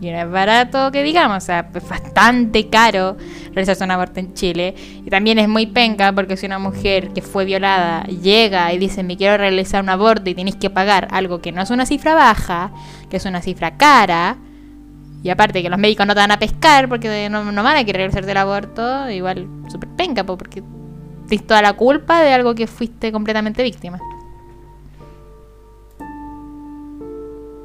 Y 0.00 0.08
no 0.08 0.18
es 0.18 0.30
barato 0.30 0.92
que 0.92 1.02
digamos, 1.02 1.38
o 1.38 1.40
sea, 1.40 1.68
es 1.74 1.88
bastante 1.88 2.68
caro 2.68 3.16
realizarse 3.52 3.82
un 3.82 3.90
aborto 3.90 4.20
en 4.20 4.32
Chile. 4.34 4.76
Y 5.04 5.10
también 5.10 5.40
es 5.40 5.48
muy 5.48 5.66
penca 5.66 6.12
porque 6.12 6.36
si 6.36 6.46
una 6.46 6.60
mujer 6.60 7.08
que 7.08 7.22
fue 7.22 7.44
violada 7.44 8.04
llega 8.04 8.72
y 8.72 8.78
dice 8.78 9.02
me 9.02 9.16
quiero 9.16 9.36
realizar 9.36 9.82
un 9.82 9.88
aborto 9.90 10.30
y 10.30 10.34
tenéis 10.36 10.56
que 10.56 10.70
pagar 10.70 11.08
algo 11.10 11.40
que 11.40 11.50
no 11.50 11.60
es 11.60 11.70
una 11.70 11.86
cifra 11.86 12.14
baja, 12.14 12.70
que 13.10 13.16
es 13.16 13.24
una 13.24 13.42
cifra 13.42 13.76
cara, 13.76 14.36
y 15.22 15.30
aparte 15.30 15.62
que 15.62 15.68
los 15.68 15.78
médicos 15.78 16.06
no 16.06 16.14
te 16.14 16.20
van 16.20 16.30
a 16.30 16.38
pescar 16.38 16.88
porque 16.88 17.28
no, 17.28 17.44
van 17.44 17.76
a 17.76 17.84
querer 17.84 18.02
realizarte 18.02 18.30
el 18.30 18.36
aborto, 18.36 19.10
igual 19.10 19.46
súper 19.68 19.88
penca 19.90 20.24
porque 20.24 20.62
tienes 21.28 21.46
toda 21.46 21.62
la 21.62 21.74
culpa 21.74 22.22
de 22.22 22.32
algo 22.32 22.54
que 22.54 22.66
fuiste 22.66 23.12
completamente 23.12 23.62
víctima. 23.62 23.98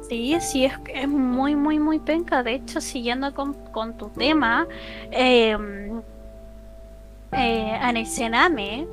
Sí, 0.08 0.36
sí, 0.40 0.64
es, 0.64 0.74
es 0.94 1.08
muy, 1.08 1.56
muy, 1.56 1.80
muy 1.80 1.98
penca. 1.98 2.42
De 2.44 2.54
hecho, 2.54 2.80
siguiendo 2.80 3.34
con, 3.34 3.96
tu 3.96 4.08
tema, 4.10 4.68
em, 5.10 6.00
eh, 7.32 7.78
en 7.82 7.96
el 7.96 8.06
Sename, 8.06 8.86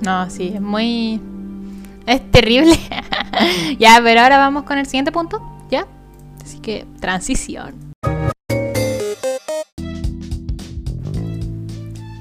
No, 0.02 0.30
sí, 0.30 0.52
es 0.56 0.62
muy... 0.62 1.20
Es 2.06 2.32
terrible. 2.32 2.76
ya, 3.80 4.00
pero 4.04 4.22
ahora 4.22 4.38
vamos 4.38 4.64
con 4.64 4.78
el 4.78 4.86
siguiente 4.86 5.12
punto, 5.12 5.42
¿ya? 5.70 5.88
Así 6.44 6.60
que, 6.60 6.86
transición. 7.00 7.91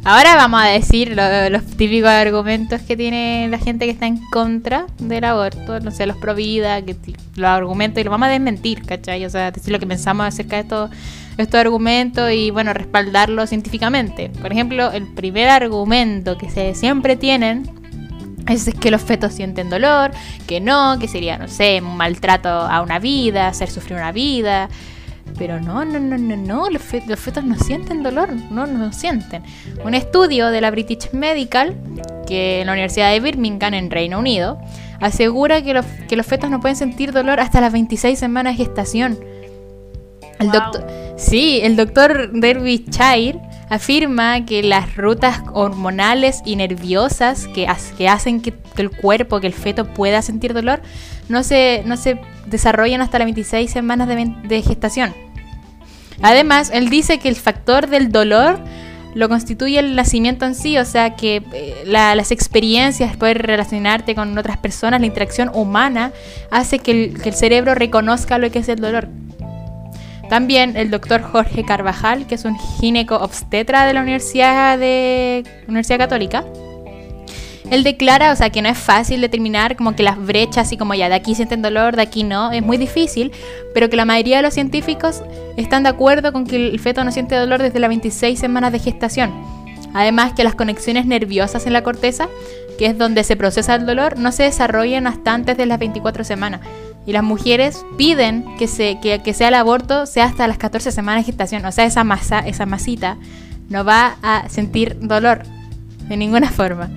Ahora 0.02 0.34
vamos 0.34 0.62
a 0.62 0.66
decir 0.66 1.14
los 1.14 1.64
típicos 1.76 2.08
argumentos 2.08 2.80
que 2.80 2.96
tiene 2.96 3.48
la 3.50 3.58
gente 3.58 3.84
que 3.84 3.90
está 3.90 4.06
en 4.06 4.16
contra 4.30 4.86
del 4.98 5.24
aborto, 5.24 5.78
no 5.80 5.90
sé, 5.90 6.06
los 6.06 6.16
pro 6.16 6.34
vida, 6.34 6.80
que 6.80 6.96
los 7.36 7.48
argumentos, 7.50 8.00
y 8.00 8.04
lo 8.04 8.10
vamos 8.10 8.28
a 8.28 8.30
desmentir, 8.30 8.82
¿cachai? 8.86 9.26
O 9.26 9.30
sea, 9.30 9.50
decir 9.50 9.70
lo 9.70 9.78
que 9.78 9.86
pensamos 9.86 10.26
acerca 10.26 10.56
de 10.56 10.62
estos, 10.62 10.90
estos 11.36 11.60
argumentos 11.60 12.32
y, 12.32 12.50
bueno, 12.50 12.72
respaldarlo 12.72 13.46
científicamente. 13.46 14.30
Por 14.40 14.50
ejemplo, 14.52 14.90
el 14.90 15.06
primer 15.06 15.50
argumento 15.50 16.38
que 16.38 16.48
se 16.48 16.74
siempre 16.74 17.16
tienen 17.16 17.70
es 18.48 18.72
que 18.80 18.90
los 18.90 19.02
fetos 19.02 19.34
sienten 19.34 19.68
dolor, 19.68 20.12
que 20.46 20.60
no, 20.60 20.98
que 20.98 21.08
sería, 21.08 21.36
no 21.36 21.46
sé, 21.46 21.82
un 21.82 21.98
maltrato 21.98 22.48
a 22.48 22.80
una 22.80 22.98
vida, 22.98 23.48
hacer 23.48 23.70
sufrir 23.70 23.98
una 23.98 24.12
vida. 24.12 24.70
Pero 25.40 25.58
no, 25.58 25.86
no, 25.86 25.98
no, 25.98 26.18
no, 26.18 26.36
no, 26.36 26.68
los, 26.68 26.82
fetos 26.82 27.44
no 27.44 27.56
sienten 27.56 28.02
dolor, 28.02 28.30
no, 28.50 28.66
no 28.66 28.92
sienten. 28.92 29.42
Un 29.82 29.94
estudio 29.94 30.48
de 30.48 30.60
la 30.60 30.70
British 30.70 31.12
Medical, 31.12 31.78
que 32.26 32.60
en 32.60 32.66
la 32.66 32.74
Universidad 32.74 33.10
de 33.10 33.20
Birmingham, 33.20 33.72
en 33.72 33.90
Reino 33.90 34.18
Unido, 34.18 34.58
asegura 35.00 35.62
que 35.62 35.72
los, 35.72 35.86
que 36.10 36.16
los 36.16 36.26
fetos 36.26 36.50
no 36.50 36.60
pueden 36.60 36.76
sentir 36.76 37.12
dolor 37.12 37.40
hasta 37.40 37.62
las 37.62 37.72
26 37.72 38.18
semanas 38.18 38.58
de 38.58 38.64
gestación. 38.66 39.18
El 40.38 40.50
doctor, 40.50 40.86
sí, 41.16 41.60
el 41.62 41.74
doctor 41.74 42.32
Derby 42.32 42.84
Chair 42.90 43.38
afirma 43.70 44.44
que 44.44 44.62
las 44.62 44.94
rutas 44.96 45.40
hormonales 45.54 46.42
y 46.44 46.56
nerviosas 46.56 47.46
que, 47.46 47.66
que 47.96 48.08
hacen 48.08 48.42
que, 48.42 48.52
el 48.76 48.90
cuerpo, 48.90 49.40
que 49.40 49.46
el 49.46 49.54
feto 49.54 49.86
pueda 49.86 50.20
sentir 50.20 50.52
dolor, 50.52 50.82
no 51.30 51.42
se, 51.44 51.82
no 51.86 51.96
se 51.96 52.20
desarrollan 52.46 53.00
hasta 53.00 53.18
las 53.18 53.26
26 53.26 53.70
semanas 53.70 54.08
de, 54.08 54.62
gestación. 54.62 55.14
Además, 56.22 56.70
él 56.72 56.90
dice 56.90 57.18
que 57.18 57.28
el 57.28 57.36
factor 57.36 57.88
del 57.88 58.12
dolor 58.12 58.60
lo 59.14 59.28
constituye 59.28 59.78
el 59.78 59.96
nacimiento 59.96 60.44
en 60.44 60.54
sí, 60.54 60.78
o 60.78 60.84
sea 60.84 61.16
que 61.16 61.42
eh, 61.52 61.82
las 61.84 62.30
experiencias, 62.30 63.16
poder 63.16 63.42
relacionarte 63.42 64.14
con 64.14 64.36
otras 64.38 64.56
personas, 64.58 65.00
la 65.00 65.06
interacción 65.06 65.50
humana, 65.52 66.12
hace 66.50 66.78
que 66.78 67.12
el, 67.24 67.34
cerebro 67.34 67.74
reconozca 67.74 68.38
lo 68.38 68.50
que 68.50 68.60
es 68.60 68.68
el 68.68 68.80
dolor. 68.80 69.08
También 70.28 70.76
el 70.76 70.90
doctor 70.90 71.22
Jorge 71.22 71.64
Carvajal, 71.64 72.26
que 72.28 72.36
es 72.36 72.44
un 72.44 72.56
gineco 72.56 73.16
obstetra 73.16 73.84
de 73.84 73.94
la 73.94 74.00
Universidad 74.02 74.78
Católica, 75.98 76.44
él 77.70 77.84
declara, 77.84 78.32
o 78.32 78.36
sea, 78.36 78.50
que 78.50 78.62
no 78.62 78.68
es 78.68 78.78
fácil 78.78 79.20
determinar 79.20 79.76
como 79.76 79.94
que 79.94 80.02
las 80.02 80.18
brechas, 80.18 80.66
así 80.66 80.76
como 80.76 80.94
ya 80.94 81.08
de 81.08 81.14
aquí 81.14 81.34
sienten 81.34 81.62
dolor, 81.62 81.94
de 81.94 82.02
aquí 82.02 82.24
no, 82.24 82.50
es 82.50 82.62
muy 82.62 82.76
difícil, 82.76 83.30
pero 83.72 83.88
que 83.88 83.96
la 83.96 84.04
mayoría 84.04 84.38
de 84.38 84.42
los 84.42 84.54
científicos 84.54 85.22
están 85.56 85.84
de 85.84 85.90
acuerdo 85.90 86.32
con 86.32 86.46
que 86.46 86.56
el 86.56 86.80
feto 86.80 87.04
no 87.04 87.12
siente 87.12 87.36
dolor 87.36 87.62
desde 87.62 87.78
las 87.78 87.88
26 87.88 88.38
semanas 88.38 88.72
de 88.72 88.80
gestación. 88.80 89.32
Además 89.94 90.32
que 90.34 90.44
las 90.44 90.54
conexiones 90.54 91.06
nerviosas 91.06 91.66
en 91.66 91.72
la 91.72 91.82
corteza, 91.82 92.28
que 92.78 92.86
es 92.86 92.98
donde 92.98 93.24
se 93.24 93.36
procesa 93.36 93.76
el 93.76 93.86
dolor, 93.86 94.18
no 94.18 94.32
se 94.32 94.44
desarrollan 94.44 95.06
hasta 95.06 95.32
antes 95.32 95.56
de 95.56 95.66
las 95.66 95.78
24 95.78 96.24
semanas. 96.24 96.60
Y 97.06 97.12
las 97.12 97.22
mujeres 97.22 97.84
piden 97.96 98.44
que, 98.56 98.66
se, 98.66 98.98
que, 99.00 99.34
sea 99.34 99.48
el 99.48 99.54
aborto 99.54 100.06
sea 100.06 100.26
hasta 100.26 100.46
las 100.46 100.58
14 100.58 100.92
semanas 100.92 101.24
de 101.24 101.26
gestación. 101.26 101.64
O 101.64 101.72
sea, 101.72 101.84
esa 101.84 102.04
masa, 102.04 102.40
esa 102.40 102.66
masita, 102.66 103.16
no 103.68 103.84
va 103.84 104.16
a 104.22 104.48
sentir 104.48 104.96
dolor 105.00 105.42
de 106.08 106.16
ninguna 106.16 106.50
forma. 106.50 106.90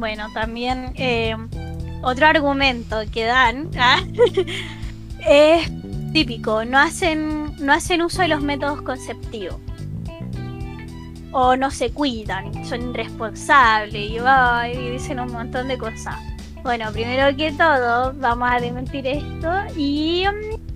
Bueno, 0.00 0.28
también 0.32 0.92
eh, 0.94 1.36
otro 2.02 2.26
argumento 2.26 3.00
que 3.12 3.26
dan 3.26 3.68
¿ah? 3.78 4.00
es 5.28 5.70
típico, 6.14 6.64
no 6.64 6.78
hacen, 6.78 7.54
no 7.58 7.74
hacen 7.74 8.00
uso 8.00 8.22
de 8.22 8.28
los 8.28 8.40
métodos 8.40 8.80
conceptivos. 8.80 9.56
O 11.32 11.54
no 11.54 11.70
se 11.70 11.90
cuidan, 11.90 12.64
son 12.64 12.90
irresponsables 12.90 14.10
y, 14.10 14.90
dicen 14.90 15.20
un 15.20 15.32
montón 15.32 15.68
de 15.68 15.76
cosas. 15.76 16.16
Bueno, 16.62 16.90
primero 16.92 17.36
que 17.36 17.52
todo, 17.52 18.14
vamos 18.16 18.48
a 18.50 18.58
desmentir 18.58 19.06
esto 19.06 19.52
y 19.76 20.24
mm, 20.26 20.69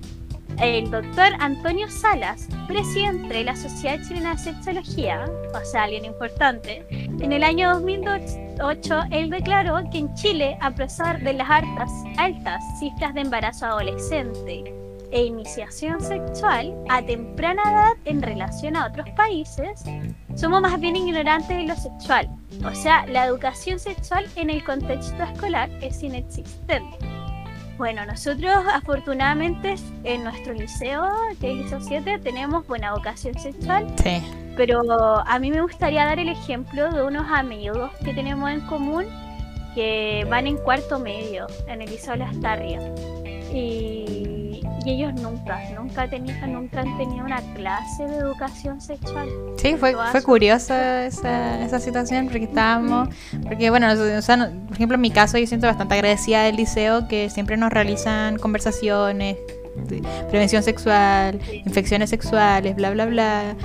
el 0.61 0.91
doctor 0.91 1.33
Antonio 1.39 1.89
Salas, 1.91 2.49
presidente 2.67 3.35
de 3.35 3.45
la 3.45 3.57
Sociedad 3.57 3.99
Chilena 4.07 4.35
de 4.35 4.39
Sexología, 4.39 5.25
o 5.55 5.65
sea, 5.65 5.85
alguien 5.85 6.05
importante, 6.05 6.85
en 6.91 7.33
el 7.33 7.43
año 7.43 7.75
2008 7.75 9.01
él 9.11 9.31
declaró 9.31 9.83
que 9.91 9.99
en 9.99 10.15
Chile, 10.15 10.57
a 10.61 10.71
pesar 10.71 11.21
de 11.23 11.33
las 11.35 11.51
altas, 11.51 11.91
altas 12.17 12.63
cifras 12.79 13.15
de 13.15 13.23
embarazo 13.23 13.67
adolescente 13.67 14.75
e 15.11 15.25
iniciación 15.25 16.01
sexual 16.01 16.75
a 16.89 17.03
temprana 17.03 17.63
edad 17.63 17.93
en 18.05 18.23
relación 18.23 18.77
a 18.77 18.87
otros 18.87 19.09
países, 19.11 19.85
somos 20.35 20.61
más 20.61 20.81
bien 20.81 20.97
ignorantes 20.97 21.57
de 21.57 21.65
lo 21.65 21.77
sexual. 21.77 22.29
O 22.65 22.75
sea, 22.75 23.07
la 23.07 23.27
educación 23.27 23.79
sexual 23.79 24.27
en 24.37 24.51
el 24.51 24.65
contexto 24.65 25.23
escolar 25.23 25.71
es 25.81 26.03
inexistente. 26.03 26.99
Bueno, 27.77 28.07
nosotros 28.07 28.53
afortunadamente 28.73 29.75
en 30.05 30.23
nuestro 30.23 30.53
liceo, 30.53 31.11
que 31.41 31.51
es 31.51 31.53
el 31.53 31.63
Liceo 31.65 31.81
7, 31.81 32.19
tenemos 32.21 32.67
buena 32.67 32.89
educación 32.89 33.39
sexual. 33.39 33.87
Sí. 34.03 34.23
Pero 34.57 34.81
a 35.27 35.39
mí 35.41 35.51
me 35.51 35.61
gustaría 35.61 36.05
dar 36.05 36.21
el 36.21 36.29
ejemplo 36.29 36.93
de 36.93 37.03
unos 37.03 37.27
amigos 37.29 37.91
que 38.05 38.15
tenemos 38.15 38.49
en 38.51 38.61
común 38.63 39.05
que 39.75 40.25
van 40.31 40.47
en 40.47 40.57
cuarto 40.59 41.01
medio 41.01 41.49
en 41.67 41.83
el 41.83 41.91
Liceo 41.91 42.15
Las 42.15 42.39
Tarrias. 42.41 42.85
Y 43.53 44.04
y 44.85 44.91
ellos 44.91 45.15
nunca, 45.15 45.59
nunca, 45.75 46.09
tenido, 46.09 46.47
nunca 46.47 46.81
han 46.81 46.97
tenido 46.99 47.25
una 47.25 47.41
clase 47.55 48.07
de 48.07 48.17
educación 48.17 48.81
sexual. 48.81 49.29
Sí, 49.57 49.77
fue, 49.77 49.95
fue 50.11 50.23
curiosa 50.23 51.07
esa, 51.07 51.65
esa 51.65 51.79
situación 51.79 52.27
porque 52.27 52.45
estábamos, 52.45 53.09
porque 53.43 53.71
bueno, 53.71 53.89
o 53.91 54.23
sea, 54.23 54.51
por 54.67 54.75
ejemplo 54.75 54.97
en 54.97 55.01
mi 55.01 55.11
caso 55.11 55.39
yo 55.39 55.47
siento 55.47 55.67
bastante 55.67 55.95
agradecida 55.95 56.43
del 56.43 56.57
liceo 56.57 57.09
que 57.09 57.31
siempre 57.31 57.57
nos 57.57 57.73
realizan 57.73 58.37
conversaciones, 58.37 59.37
de 59.75 60.03
prevención 60.29 60.63
sexual, 60.63 61.41
infecciones 61.65 62.11
sexuales, 62.11 62.77
bla, 62.77 62.91
bla, 62.91 63.07
bla. 63.07 63.57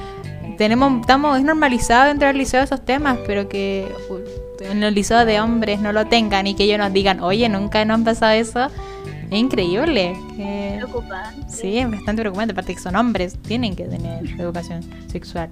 Tenemos, 0.58 1.02
estamos, 1.02 1.38
es 1.38 1.44
normalizado 1.44 2.08
dentro 2.08 2.28
del 2.28 2.38
liceo 2.38 2.64
esos 2.64 2.84
temas, 2.84 3.18
pero 3.26 3.48
que 3.48 3.88
en 4.60 4.84
el 4.84 4.94
liceo 4.94 5.26
de 5.26 5.40
hombres 5.40 5.80
no 5.80 5.94
lo 5.94 6.08
tengan 6.08 6.48
y 6.48 6.56
que 6.56 6.64
ellos 6.64 6.80
nos 6.80 6.92
digan, 6.92 7.22
oye, 7.22 7.48
nunca 7.48 7.84
nos 7.86 7.96
han 7.96 8.04
pasado 8.04 8.34
eso, 8.34 8.70
es 9.30 9.40
increíble. 9.40 10.16
Preocupante. 10.36 11.50
Sí, 11.50 11.78
es 11.78 11.90
bastante 11.90 12.22
preocupante, 12.22 12.54
aparte 12.54 12.74
que 12.74 12.82
son 12.82 12.96
hombres, 12.96 13.38
tienen 13.40 13.76
que 13.76 13.86
tener 13.86 14.26
educación 14.40 14.84
sexual. 15.08 15.50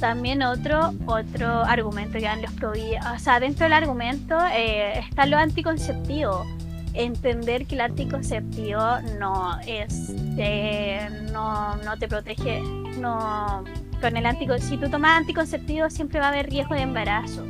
También 0.00 0.42
otro 0.42 0.92
otro 1.06 1.64
argumento 1.64 2.18
que 2.18 2.24
dan 2.24 2.42
los 2.42 2.52
pro 2.52 2.72
o 2.72 3.18
sea, 3.18 3.40
dentro 3.40 3.64
del 3.64 3.72
argumento 3.72 4.38
eh, 4.52 4.98
está 4.98 5.26
lo 5.26 5.38
anticonceptivo. 5.38 6.44
Entender 6.92 7.66
que 7.66 7.74
el 7.74 7.82
anticonceptivo 7.82 8.80
no 9.18 9.58
es, 9.66 10.14
eh, 10.38 11.08
no, 11.30 11.76
no 11.76 11.98
te 11.98 12.08
protege, 12.08 12.62
no, 12.98 13.64
con 14.00 14.16
el 14.16 14.24
antico, 14.24 14.56
si 14.58 14.78
tú 14.78 14.88
tomas 14.88 15.18
anticonceptivo 15.18 15.90
siempre 15.90 16.20
va 16.20 16.26
a 16.26 16.28
haber 16.30 16.48
riesgo 16.48 16.74
de 16.74 16.82
embarazo. 16.82 17.44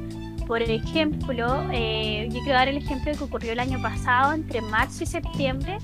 Por 0.47 0.62
ejemplo, 0.62 1.69
eh, 1.73 2.29
yo 2.31 2.41
quiero 2.41 2.59
dar 2.59 2.69
el 2.69 2.76
ejemplo 2.76 3.12
que 3.12 3.25
ocurrió 3.25 3.53
el 3.53 3.61
año 3.61 3.83
pasado, 3.83 4.33
entre 4.33 4.61
marzo 4.61 5.03
y 5.03 5.07
septiembre, 5.07 5.79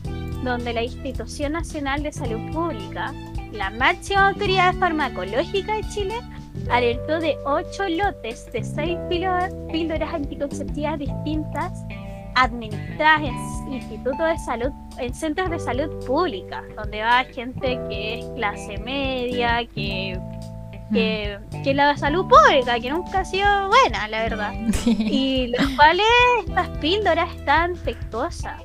donde 0.45 0.73
la 0.73 0.83
Institución 0.83 1.52
Nacional 1.52 2.02
de 2.02 2.12
Salud 2.12 2.52
Pública, 2.52 3.12
la 3.52 3.71
máxima 3.71 4.28
autoridad 4.28 4.75
farmacológica 4.75 5.75
de 5.75 5.83
Chile, 5.88 6.14
alertó 6.71 7.19
de 7.19 7.37
ocho 7.45 7.88
lotes 7.88 8.50
de 8.52 8.62
seis 8.62 8.99
píldoras 9.09 10.14
anticonceptivas 10.14 10.99
distintas 10.99 11.73
administradas 12.35 13.23
en 13.66 13.75
institutos 13.75 14.26
de 14.28 14.38
salud, 14.38 14.71
en 14.99 15.14
centros 15.14 15.50
de 15.50 15.59
salud 15.59 16.04
pública, 16.07 16.62
donde 16.76 17.02
va 17.02 17.25
gente 17.25 17.78
que 17.88 18.21
es 18.21 18.26
clase 18.37 18.78
media, 18.78 19.66
que, 19.75 20.19
que, 20.92 21.38
que 21.64 21.75
la 21.75 21.96
salud 21.96 22.26
pública, 22.26 22.78
que 22.80 22.90
nunca 22.90 23.20
ha 23.20 23.25
sido 23.25 23.68
buena, 23.68 24.08
la 24.08 24.22
verdad. 24.22 24.52
Y 24.87 25.49
los 25.49 25.68
cuales 25.76 26.06
estas 26.46 26.68
píldoras 26.78 27.34
están 27.34 27.75
defectuosas. 27.75 28.62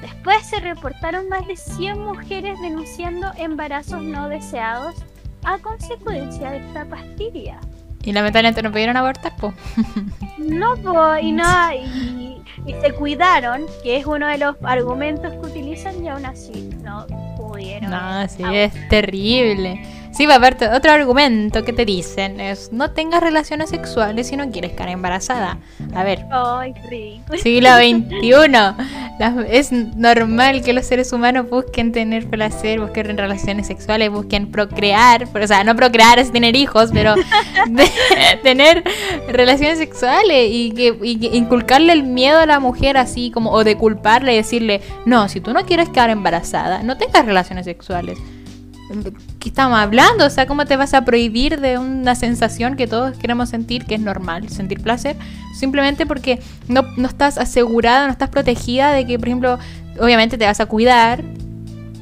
Después 0.00 0.44
se 0.46 0.60
reportaron 0.60 1.28
más 1.28 1.46
de 1.46 1.56
100 1.56 1.98
mujeres 2.00 2.60
denunciando 2.60 3.30
embarazos 3.36 4.02
no 4.02 4.28
deseados 4.28 4.96
a 5.44 5.58
consecuencia 5.58 6.50
de 6.50 6.58
esta 6.58 6.84
pastilla. 6.84 7.58
Y 8.04 8.12
lamentablemente 8.12 8.62
no 8.62 8.70
pudieron 8.72 8.96
abortar, 8.96 9.36
po. 9.36 9.54
No, 10.38 10.76
po, 10.76 11.16
y 11.18 11.30
no, 11.30 11.72
y, 11.72 12.42
se 12.80 12.92
cuidaron, 12.92 13.62
que 13.84 13.96
es 13.96 14.06
uno 14.06 14.26
de 14.26 14.38
los 14.38 14.56
argumentos 14.62 15.32
que 15.32 15.38
utilizan 15.38 16.04
y 16.04 16.08
aún 16.08 16.26
así 16.26 16.70
no 16.82 17.06
pudieron. 17.36 17.90
No, 17.90 18.28
sí, 18.28 18.42
es 18.52 18.88
terrible. 18.88 19.84
Sí, 20.12 20.30
aparte, 20.30 20.68
otro 20.68 20.92
argumento 20.92 21.64
que 21.64 21.72
te 21.72 21.86
dicen 21.86 22.38
es 22.38 22.70
no 22.70 22.90
tengas 22.90 23.22
relaciones 23.22 23.70
sexuales 23.70 24.28
si 24.28 24.36
no 24.36 24.50
quieres 24.50 24.72
quedar 24.72 24.90
embarazada. 24.90 25.58
A 25.94 26.04
ver. 26.04 26.26
Ay, 26.30 26.74
siglo 27.42 27.70
XXI. 27.76 28.30
es 29.48 29.72
normal 29.72 30.62
que 30.62 30.74
los 30.74 30.84
seres 30.84 31.14
humanos 31.14 31.48
busquen 31.48 31.92
tener 31.92 32.28
placer, 32.28 32.80
busquen 32.80 33.16
relaciones 33.16 33.66
sexuales, 33.66 34.10
busquen 34.10 34.50
procrear. 34.50 35.26
o 35.34 35.46
sea, 35.46 35.64
no 35.64 35.74
procrear 35.76 36.18
es 36.18 36.30
tener 36.30 36.56
hijos, 36.56 36.90
pero 36.92 37.14
tener 38.42 38.84
relaciones 39.28 39.78
sexuales 39.78 40.48
y 40.50 40.72
que 40.72 40.94
inculcarle 41.32 41.94
el 41.94 42.02
miedo 42.02 42.38
a 42.38 42.44
la 42.44 42.60
mujer 42.60 42.98
así 42.98 43.30
como, 43.30 43.50
o 43.50 43.64
de 43.64 43.78
culparle 43.78 44.34
y 44.34 44.36
decirle, 44.36 44.82
no, 45.06 45.30
si 45.30 45.40
tú 45.40 45.54
no 45.54 45.64
quieres 45.64 45.88
quedar 45.88 46.10
embarazada, 46.10 46.82
no 46.82 46.98
tengas 46.98 47.24
relaciones 47.24 47.64
sexuales. 47.64 48.18
¿Qué 49.38 49.48
estamos 49.48 49.78
hablando? 49.78 50.26
O 50.26 50.30
sea, 50.30 50.46
¿cómo 50.46 50.64
te 50.64 50.76
vas 50.76 50.94
a 50.94 51.04
prohibir 51.04 51.60
de 51.60 51.78
una 51.78 52.14
sensación 52.14 52.76
que 52.76 52.86
todos 52.86 53.16
queremos 53.16 53.48
sentir, 53.48 53.84
que 53.84 53.94
es 53.94 54.00
normal, 54.00 54.48
sentir 54.48 54.80
placer? 54.82 55.16
Simplemente 55.54 56.06
porque 56.06 56.40
no, 56.68 56.82
no 56.96 57.08
estás 57.08 57.38
asegurada, 57.38 58.06
no 58.06 58.12
estás 58.12 58.28
protegida 58.28 58.92
de 58.92 59.06
que, 59.06 59.18
por 59.18 59.28
ejemplo, 59.28 59.58
obviamente 59.98 60.38
te 60.38 60.44
vas 60.44 60.60
a 60.60 60.66
cuidar, 60.66 61.22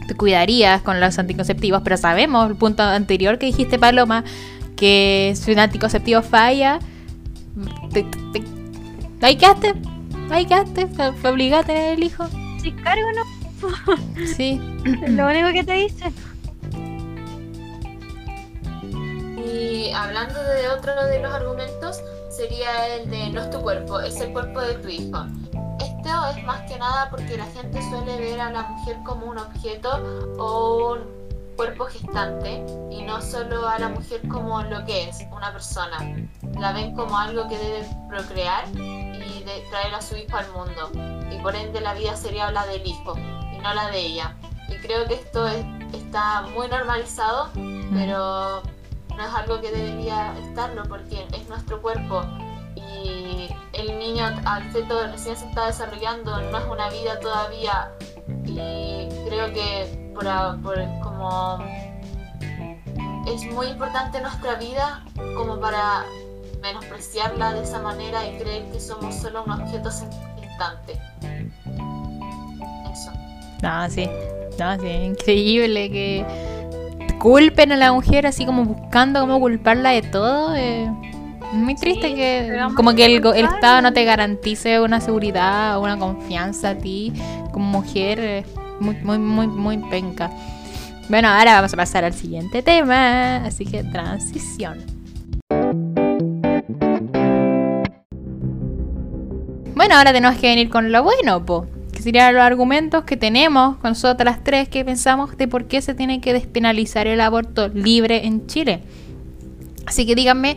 te 0.07 0.15
cuidarías 0.15 0.83
con 0.83 1.01
los 1.01 1.19
anticonceptivos, 1.19 1.83
pero 1.83 1.97
sabemos, 1.97 2.51
el 2.51 2.57
punto 2.57 2.83
anterior 2.83 3.39
que 3.39 3.47
dijiste, 3.47 3.79
Paloma, 3.79 4.25
que 4.77 5.35
si 5.37 5.53
un 5.53 5.59
anticonceptivo 5.59 6.23
falla, 6.23 6.79
te, 7.93 8.05
te, 8.33 8.43
ahí 9.21 9.37
quedaste, 9.37 9.75
ahí 10.31 10.47
quedaste, 10.47 10.87
te 10.87 11.29
obliga 11.29 11.61
a 11.61 11.63
tener 11.63 11.99
el 11.99 12.05
hijo. 12.05 12.27
Si 12.63 12.73
cargo 12.73 13.09
no. 13.13 14.27
sí. 14.37 14.61
Lo 15.09 15.27
único 15.27 15.53
que 15.53 15.65
te 15.65 15.75
dice. 15.75 16.13
Y 19.53 19.91
hablando 19.93 20.41
de 20.43 20.69
otro 20.69 20.95
de 21.07 21.21
los 21.21 21.33
argumentos, 21.33 22.03
sería 22.29 22.95
el 22.95 23.11
de 23.11 23.31
no 23.31 23.43
es 23.43 23.51
tu 23.51 23.61
cuerpo, 23.61 24.01
es 24.01 24.21
el 24.21 24.33
cuerpo 24.33 24.61
de 24.61 24.75
tu 24.75 24.89
hijo. 24.89 25.25
Esto 25.81 26.27
es 26.37 26.45
más 26.45 26.61
que 26.71 26.79
nada 26.79 27.11
porque 27.11 27.37
la 27.37 27.47
gente 27.47 27.81
suele 27.91 28.17
ver 28.17 28.41
a 28.41 28.51
la 28.53 28.63
mujer 28.63 28.99
como 29.05 29.27
un 29.27 29.39
objeto 29.39 29.91
o 30.39 30.93
un 30.93 31.21
cuerpo 31.57 31.87
gestante 31.87 32.65
y 32.91 33.03
no 33.03 33.21
solo 33.21 33.69
a 33.69 33.79
la 33.79 33.89
mujer 33.89 34.21
como 34.29 34.63
lo 34.63 34.85
que 34.85 35.09
es, 35.09 35.19
una 35.33 35.53
persona. 35.53 35.99
La 36.59 36.73
ven 36.73 36.95
como 36.95 37.19
algo 37.19 37.49
que 37.49 37.59
debe 37.59 37.87
procrear 38.09 38.69
y 38.75 39.43
de 39.45 39.65
traer 39.71 39.95
a 39.95 40.01
su 40.01 40.17
hijo 40.17 40.37
al 40.37 40.51
mundo. 40.53 40.91
Y 41.31 41.39
por 41.43 41.57
ende 41.57 41.81
la 41.81 41.95
vida 41.95 42.17
sería 42.17 42.51
la 42.53 42.67
del 42.67 42.87
hijo 42.87 43.15
y 43.17 43.59
no 43.59 43.75
la 43.75 43.91
de 43.91 43.99
ella. 43.99 44.37
Y 44.69 44.77
creo 44.77 45.07
que 45.07 45.15
esto 45.15 45.47
está 45.93 46.43
muy 46.55 46.69
normalizado, 46.69 47.51
pero 47.93 48.63
no 49.21 49.27
es 49.27 49.35
algo 49.35 49.61
que 49.61 49.71
debería 49.71 50.35
estarlo 50.39 50.83
porque 50.89 51.27
es 51.35 51.47
nuestro 51.47 51.83
cuerpo 51.83 52.23
y 52.75 53.51
el 53.75 53.99
niño 53.99 54.25
al 54.47 54.63
feto 54.73 55.07
recién 55.09 55.37
se 55.37 55.47
está 55.47 55.67
desarrollando, 55.67 56.41
no 56.41 56.59
es 56.59 56.65
una 56.65 56.89
vida 56.89 57.21
todavía 57.21 57.93
y 58.47 59.09
creo 59.29 59.53
que 59.53 60.11
por, 60.15 60.25
como 61.03 61.59
es 63.27 63.45
muy 63.53 63.67
importante 63.67 64.23
nuestra 64.23 64.55
vida 64.55 65.05
como 65.37 65.61
para 65.61 66.07
menospreciarla 66.63 67.53
de 67.53 67.63
esa 67.63 67.81
manera 67.81 68.27
y 68.27 68.39
creer 68.39 68.73
que 68.73 68.81
somos 68.81 69.15
solo 69.17 69.45
un 69.45 69.53
objeto 69.53 69.91
instante. 70.43 70.99
Eso. 72.91 73.13
No, 73.63 73.91
sí, 73.91 74.09
no, 74.59 74.81
sí, 74.81 74.89
increíble 74.89 75.91
que 75.91 76.50
culpen 77.21 77.71
a 77.71 77.77
la 77.77 77.93
mujer 77.93 78.27
así 78.27 78.45
como 78.45 78.65
buscando 78.65 79.21
cómo 79.21 79.39
culparla 79.39 79.91
de 79.91 80.03
todo. 80.03 80.57
Eh, 80.57 80.91
muy 81.53 81.75
triste 81.77 82.15
que 82.15 82.59
como 82.75 82.95
que 82.95 83.05
el, 83.05 83.25
Estado 83.37 83.83
no 83.83 83.93
te 83.93 84.05
garantice 84.05 84.81
una 84.81 85.01
seguridad 85.01 85.79
o 85.79 85.83
una 85.83 85.99
confianza 85.99 86.71
a 86.71 86.75
ti 86.75 87.13
como 87.53 87.67
mujer. 87.67 88.45
muy, 88.81 88.97
muy, 88.97 89.19
muy, 89.19 89.47
muy 89.47 89.79
penca. 89.79 90.31
Bueno, 91.09 91.29
ahora 91.29 91.55
vamos 91.55 91.73
a 91.75 91.77
pasar 91.77 92.05
al 92.05 92.15
siguiente 92.15 92.63
tema. 92.63 93.45
Así 93.45 93.67
que 93.67 93.85
transición. 93.85 94.79
Bueno, 99.75 99.97
ahora 99.97 100.13
tenemos 100.13 100.39
que 100.39 100.49
venir 100.49 100.71
con 100.71 100.91
lo 100.93 101.03
bueno, 101.03 101.45
po 101.45 101.67
serían 102.01 102.35
los 102.35 102.43
argumentos 102.43 103.05
que 103.05 103.17
tenemos 103.17 103.77
con 103.77 103.91
nosotras 103.91 104.41
tres 104.43 104.69
que 104.69 104.85
pensamos 104.85 105.37
de 105.37 105.49
por 105.49 105.67
qué 105.67 105.83
se 105.83 105.95
tiene 105.95 106.21
que 106.21 106.33
despenalizar 106.33 107.07
el 107.07 107.21
aborto 107.21 107.69
libre 107.69 108.27
en 108.27 108.47
Chile. 108.47 108.83
Así 109.87 110.07
que 110.07 110.15
díganme 110.15 110.57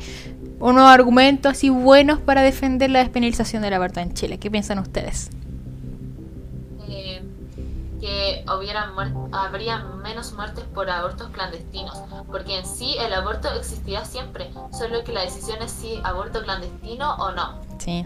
unos 0.60 0.84
argumentos 0.84 1.51
así 1.51 1.69
buenos 1.69 2.19
para 2.19 2.41
defender 2.41 2.89
la 2.89 2.99
despenalización 2.99 3.62
del 3.62 3.73
aborto 3.73 3.99
en 3.99 4.13
Chile. 4.13 4.38
¿Qué 4.38 4.49
piensan 4.49 4.79
ustedes? 4.79 5.29
Eh, 6.88 7.21
que 7.99 8.45
habría 8.45 9.79
menos 10.03 10.34
muertes 10.34 10.63
por 10.73 10.89
abortos 10.89 11.29
clandestinos, 11.29 12.01
porque 12.27 12.60
en 12.60 12.65
sí 12.65 12.95
el 12.99 13.13
aborto 13.13 13.49
existía 13.53 14.06
siempre, 14.06 14.51
solo 14.71 15.03
que 15.03 15.12
la 15.12 15.21
decisión 15.21 15.62
es 15.62 15.71
si 15.71 15.99
aborto 16.03 16.43
clandestino 16.43 17.15
o 17.15 17.32
no. 17.32 17.60
Sí. 17.79 18.06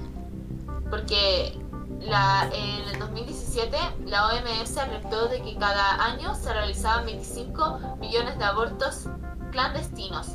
Porque 0.89 1.57
la, 2.01 2.49
en 2.53 2.87
el 2.89 2.99
2017 2.99 3.77
la 4.05 4.27
OMS 4.27 4.77
alertó 4.77 5.27
de 5.27 5.41
que 5.41 5.57
cada 5.57 6.03
año 6.03 6.35
se 6.35 6.53
realizaban 6.53 7.05
25 7.05 7.97
millones 7.99 8.37
de 8.37 8.43
abortos 8.43 9.07
clandestinos. 9.51 10.33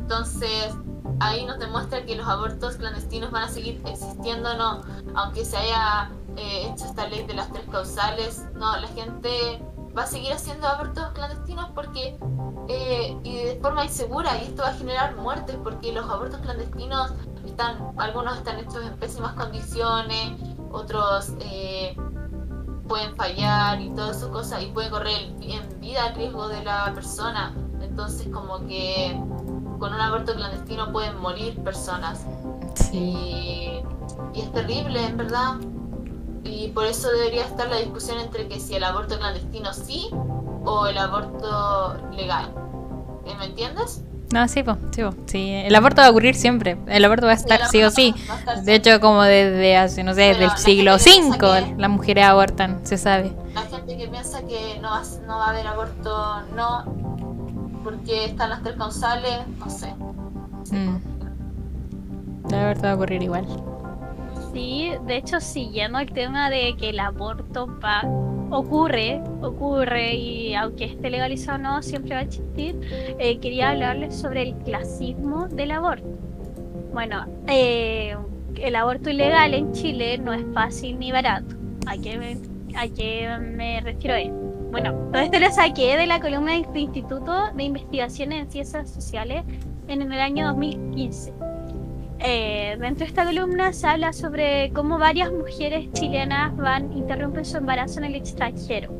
Entonces, 0.00 0.74
ahí 1.20 1.44
nos 1.44 1.58
demuestra 1.58 2.04
que 2.04 2.16
los 2.16 2.26
abortos 2.26 2.76
clandestinos 2.76 3.30
van 3.30 3.44
a 3.44 3.48
seguir 3.48 3.80
existiendo, 3.86 4.54
no, 4.56 4.82
aunque 5.14 5.44
se 5.44 5.56
haya 5.56 6.10
eh, 6.36 6.70
hecho 6.70 6.86
esta 6.86 7.06
ley 7.08 7.26
de 7.26 7.34
las 7.34 7.52
tres 7.52 7.64
causales, 7.70 8.44
no, 8.54 8.76
la 8.78 8.88
gente 8.88 9.62
va 9.96 10.04
a 10.04 10.06
seguir 10.06 10.32
haciendo 10.32 10.66
abortos 10.66 11.08
clandestinos 11.12 11.70
porque 11.74 12.16
eh, 12.68 13.16
y 13.24 13.44
de 13.44 13.58
forma 13.60 13.84
insegura 13.84 14.36
y 14.38 14.44
esto 14.44 14.62
va 14.62 14.68
a 14.68 14.74
generar 14.74 15.16
muertes 15.16 15.56
porque 15.64 15.92
los 15.92 16.08
abortos 16.08 16.40
clandestinos 16.40 17.12
algunos 17.96 18.38
están 18.38 18.58
hechos 18.58 18.84
en 18.84 18.96
pésimas 18.96 19.34
condiciones, 19.34 20.32
otros 20.70 21.32
eh, 21.40 21.96
pueden 22.86 23.14
fallar 23.16 23.80
y 23.80 23.90
todas 23.90 24.18
esas 24.18 24.30
cosas 24.30 24.62
y 24.62 24.66
puede 24.66 24.90
correr 24.90 25.32
en 25.40 25.80
vida 25.80 26.08
el 26.08 26.14
riesgo 26.14 26.48
de 26.48 26.64
la 26.64 26.92
persona. 26.94 27.54
entonces 27.80 28.28
como 28.32 28.66
que 28.66 29.20
con 29.78 29.94
un 29.94 30.00
aborto 30.00 30.34
clandestino 30.34 30.92
pueden 30.92 31.18
morir 31.20 31.62
personas. 31.62 32.26
Y, 32.92 33.80
y 34.34 34.40
es 34.40 34.52
terrible, 34.52 35.04
en 35.04 35.16
verdad. 35.16 35.54
Y 36.44 36.68
por 36.68 36.84
eso 36.86 37.08
debería 37.10 37.44
estar 37.44 37.68
la 37.68 37.76
discusión 37.76 38.18
entre 38.18 38.48
que 38.48 38.58
si 38.58 38.74
el 38.74 38.84
aborto 38.84 39.18
clandestino 39.18 39.72
sí 39.72 40.10
o 40.64 40.86
el 40.86 40.98
aborto 40.98 41.96
legal. 42.12 42.52
¿Me 43.38 43.44
entiendes? 43.44 44.02
No, 44.32 44.46
sí, 44.46 44.62
pues, 44.62 44.76
sí, 45.26 45.52
El 45.52 45.74
aborto 45.74 46.02
va 46.02 46.08
a 46.08 46.10
ocurrir 46.10 46.34
siempre. 46.34 46.76
El 46.86 47.04
aborto 47.04 47.26
va 47.26 47.32
a 47.32 47.36
estar 47.36 47.66
sí, 47.68 47.82
o 47.82 47.90
sí. 47.90 48.14
De 48.64 48.74
hecho, 48.74 49.00
como 49.00 49.22
desde 49.22 49.76
hace, 49.76 50.02
no 50.04 50.14
sé, 50.14 50.20
desde 50.20 50.44
el 50.44 50.50
siglo 50.58 50.96
V 50.96 51.74
las 51.78 51.90
mujeres 51.90 52.24
abortan, 52.24 52.80
se 52.84 52.98
sabe. 52.98 53.32
La 53.54 53.62
gente 53.62 53.96
que 53.96 54.06
piensa 54.06 54.42
que 54.42 54.78
no 54.82 54.90
va, 54.90 55.02
no 55.26 55.38
va 55.38 55.46
a 55.46 55.50
haber 55.50 55.66
aborto, 55.66 56.42
no, 56.54 56.84
porque 57.82 58.26
están 58.26 58.50
las 58.50 58.62
tres 58.62 58.76
causales, 58.76 59.46
no 59.58 59.70
sé. 59.70 59.94
Mm. 60.72 60.96
El 62.50 62.54
aborto 62.54 62.82
va 62.82 62.90
a 62.90 62.94
ocurrir 62.94 63.22
igual. 63.22 63.46
Sí, 64.52 64.92
de 65.06 65.16
hecho, 65.16 65.40
siguiendo 65.40 65.98
el 65.98 66.10
tema 66.12 66.48
de 66.48 66.74
que 66.78 66.90
el 66.90 67.00
aborto 67.00 67.68
va, 67.84 68.02
ocurre, 68.50 69.20
ocurre 69.42 70.14
y 70.14 70.54
aunque 70.54 70.86
esté 70.86 71.10
legalizado 71.10 71.58
no, 71.58 71.82
siempre 71.82 72.14
va 72.14 72.20
a 72.20 72.24
existir, 72.24 72.80
eh, 73.18 73.38
quería 73.38 73.70
hablarles 73.70 74.16
sobre 74.16 74.42
el 74.42 74.54
clasismo 74.58 75.48
del 75.48 75.72
aborto. 75.72 76.08
Bueno, 76.92 77.26
eh, 77.46 78.16
el 78.56 78.76
aborto 78.76 79.10
ilegal 79.10 79.54
en 79.54 79.72
Chile 79.72 80.18
no 80.18 80.32
es 80.32 80.44
fácil 80.54 80.98
ni 80.98 81.12
barato. 81.12 81.54
¿A 81.86 81.96
qué 81.96 82.18
me, 82.18 82.38
a 82.76 82.88
qué 82.88 83.28
me 83.40 83.80
refiero 83.80 84.34
Bueno, 84.70 84.92
todo 85.12 85.22
esto 85.22 85.38
lo 85.38 85.50
saqué 85.50 85.96
de 85.96 86.06
la 86.06 86.20
columna 86.20 86.52
del 86.52 86.66
Instituto 86.74 87.52
de 87.54 87.62
Investigaciones 87.64 88.44
en 88.44 88.50
Ciencias 88.50 88.90
Sociales 88.90 89.44
en 89.88 90.02
el 90.02 90.20
año 90.20 90.46
2015 90.48 91.47
eh, 92.20 92.76
dentro 92.80 93.04
de 93.04 93.10
esta 93.10 93.24
columna 93.24 93.72
se 93.72 93.86
habla 93.86 94.12
sobre 94.12 94.72
cómo 94.72 94.98
varias 94.98 95.30
mujeres 95.32 95.92
chilenas 95.92 96.56
van 96.56 96.92
interrumpen 96.92 97.44
su 97.44 97.56
embarazo 97.56 98.00
en 98.00 98.06
el 98.06 98.14
extranjero. 98.14 98.92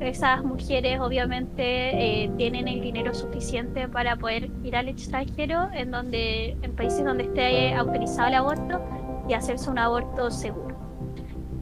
Esas 0.00 0.42
mujeres 0.42 0.98
obviamente 1.00 2.24
eh, 2.24 2.30
tienen 2.36 2.68
el 2.68 2.80
dinero 2.80 3.12
suficiente 3.14 3.86
para 3.88 4.16
poder 4.16 4.50
ir 4.64 4.76
al 4.76 4.88
extranjero, 4.88 5.68
en 5.74 5.90
donde 5.90 6.56
en 6.62 6.74
países 6.74 7.04
donde 7.04 7.24
esté 7.24 7.74
autorizado 7.74 8.28
el 8.28 8.34
aborto 8.34 8.80
y 9.28 9.34
hacerse 9.34 9.70
un 9.70 9.78
aborto 9.78 10.30
seguro. 10.30 10.69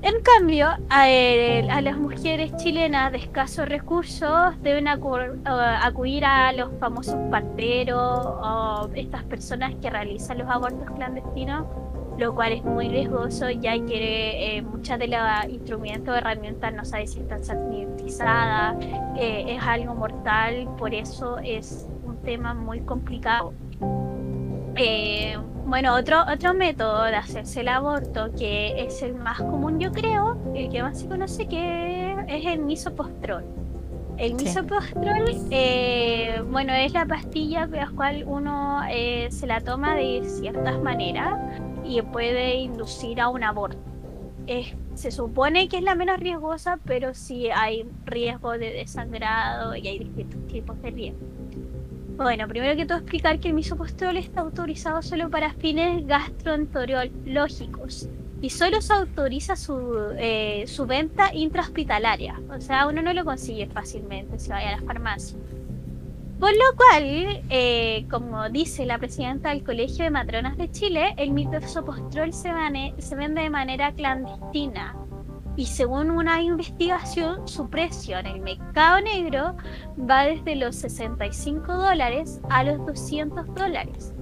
En 0.01 0.21
cambio, 0.23 0.69
eh, 1.05 1.67
a, 1.69 1.81
las 1.81 1.99
mujeres 1.99 2.57
chilenas 2.57 3.11
de 3.11 3.19
escasos 3.19 3.69
recursos 3.69 4.55
deben 4.63 4.87
acudir 4.87 6.25
a 6.25 6.53
los 6.53 6.71
famosos 6.79 7.17
parteros 7.33 8.89
estas 8.95 9.25
personas 9.25 9.75
que 9.83 9.91
realizan 9.91 10.39
los 10.39 10.49
abortos 10.49 10.89
clandestinos, 10.95 11.67
lo 12.17 12.33
cual 12.33 12.53
es 12.53 12.65
muy 12.65 12.89
riesgoso 12.89 13.51
ya 13.51 13.73
que 13.87 14.59
eh, 14.59 14.63
muchas 14.63 15.01
de 15.01 15.09
los 15.09 15.21
instrumentos 15.49 16.15
o 16.15 16.17
herramientas 16.17 16.73
no 16.75 16.85
saben 16.85 17.09
si 17.09 17.19
están 17.19 17.43
sanitizadas, 17.43 18.77
eh, 19.19 19.47
es 19.49 19.63
algo 19.63 19.97
mortal, 19.97 20.69
por 20.79 20.95
eso 20.95 21.39
es 21.39 21.89
un 22.05 22.17
tema 22.23 22.55
muy 22.55 22.81
complicado. 22.83 23.53
Bueno, 25.69 25.95
otro, 25.95 26.23
otro 26.33 26.55
método 26.55 27.03
de 27.03 27.17
hacerse 27.17 27.61
el 27.61 27.69
aborto, 27.69 28.33
que 28.39 28.83
es 28.83 29.03
el 29.03 29.15
más 29.15 29.39
común 29.39 29.79
yo 29.79 29.93
creo, 29.93 30.39
el 30.55 30.71
que 30.71 30.83
más 30.83 31.01
se 31.01 31.07
conoce, 31.07 31.47
que 31.47 32.17
es 32.27 32.47
el 32.47 32.61
misopostrol. 32.61 33.45
El 34.17 34.33
misopostrol, 34.35 35.27
eh, 35.51 36.43
bueno, 36.51 36.73
es 36.73 36.95
la 36.95 37.05
pastilla 37.05 37.67
con 37.69 37.77
la 37.77 37.91
cual 37.91 38.25
uno 38.27 38.81
eh, 38.91 39.29
se 39.31 39.47
la 39.47 39.61
toma 39.61 39.95
de 39.95 40.23
ciertas 40.25 40.81
maneras 40.81 41.39
y 41.85 42.01
puede 42.01 42.55
inducir 42.55 43.21
a 43.21 43.29
un 43.29 43.45
aborto. 43.45 43.79
se 44.95 45.11
supone 45.11 45.69
que 45.69 45.77
es 45.77 45.83
la 45.83 45.95
menos 45.95 46.19
riesgosa, 46.19 46.79
pero 46.87 47.13
sí 47.13 47.51
hay 47.51 47.87
riesgo 48.07 48.53
de 48.53 48.73
desangrado 48.73 49.77
y 49.77 49.87
hay 49.87 49.99
distintos 49.99 50.47
tipos 50.47 50.81
de 50.81 50.91
riesgo. 50.93 51.21
Bueno, 52.19 52.47
primero 52.49 52.77
que 52.77 52.85
todo 52.85 52.99
explicar 52.99 53.39
que 53.39 53.47
el 53.47 53.55
misopostrol 53.55 54.17
está 54.17 54.41
autorizado 54.41 55.03
solo 55.03 55.31
para 55.31 55.53
fines 55.53 56.05
gastroenterológicos 56.05 58.09
y 58.43 58.51
solo 58.51 58.81
se 58.81 58.93
autoriza 58.93 59.55
su, 59.55 60.17
eh, 60.19 60.65
su 60.67 60.85
venta 60.85 61.33
intrahospitalaria. 61.33 62.41
O 62.51 62.61
sea, 62.61 62.89
uno 62.89 63.03
no 63.03 63.15
lo 63.15 63.25
consigue 63.25 63.69
fácilmente 63.69 64.41
si 64.41 64.51
vaya 64.51 64.71
a 64.71 64.81
la 64.81 64.83
farmacia. 64.85 65.39
Por 66.41 66.51
lo 66.51 66.77
cual, 66.77 67.45
eh, 67.51 68.05
como 68.11 68.51
dice 68.51 68.85
la 68.85 68.99
presidenta 68.99 69.51
del 69.51 69.63
Colegio 69.63 70.03
de 70.03 70.11
Matronas 70.11 70.57
de 70.57 70.73
Chile, 70.73 71.15
el 71.19 71.31
misopostrol 71.31 72.33
se, 72.33 72.51
se 72.99 73.15
vende 73.15 73.43
de 73.43 73.51
manera 73.51 73.93
clandestina 73.93 74.97
y 75.59 75.67
según 75.67 76.13
una 76.13 76.41
investigación, 76.41 77.49
su 77.49 77.69
precio 77.69 78.17
en 78.17 78.27
el 78.27 78.41
mercado 78.41 79.01
negro 79.01 79.57
va 79.99 80.23
desde 80.23 80.55
los 80.55 80.77
65 80.77 81.75
dólares 81.75 82.41
a 82.49 82.63
los 82.63 82.87
200 82.87 83.53
dólares. 83.57 84.15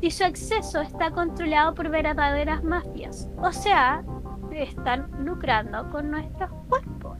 Y 0.00 0.12
su 0.12 0.22
acceso 0.22 0.80
está 0.80 1.10
controlado 1.10 1.74
por 1.74 1.88
verdaderas 1.88 2.62
mafias. 2.62 3.28
O 3.42 3.50
sea, 3.50 4.04
están 4.52 5.10
lucrando 5.24 5.90
con 5.90 6.12
nuestros 6.12 6.50
cuerpos. 6.68 7.18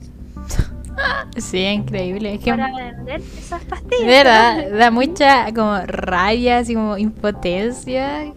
Sí, 1.37 1.59
increíble. 1.59 2.35
Es 2.35 2.45
Para 2.45 2.73
vender 2.73 3.21
esas 3.21 3.65
pastillas. 3.65 4.07
verdad, 4.07 4.71
da 4.79 4.93
mucha 4.93 5.53
como 5.53 5.81
rabia, 5.85 6.59
así 6.59 6.77
como 6.77 6.97
impotencia. 6.97 8.33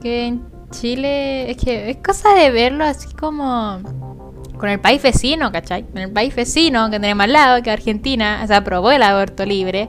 Que 0.00 0.26
en 0.26 0.44
Chile 0.72 1.52
es 1.52 1.56
que 1.56 1.90
es 1.90 1.98
cosa 1.98 2.34
de 2.34 2.50
verlo 2.50 2.82
así 2.84 3.14
como 3.14 3.80
con 4.58 4.68
el 4.68 4.80
país 4.80 5.02
vecino, 5.02 5.52
¿cachai? 5.52 5.84
Con 5.84 5.98
el 5.98 6.10
país 6.10 6.34
vecino 6.34 6.90
que 6.90 6.98
tenemos 6.98 7.24
al 7.24 7.32
lado, 7.32 7.62
que 7.62 7.70
Argentina, 7.70 8.46
se 8.46 8.54
aprobó 8.54 8.90
el 8.90 9.02
aborto 9.02 9.44
libre. 9.44 9.88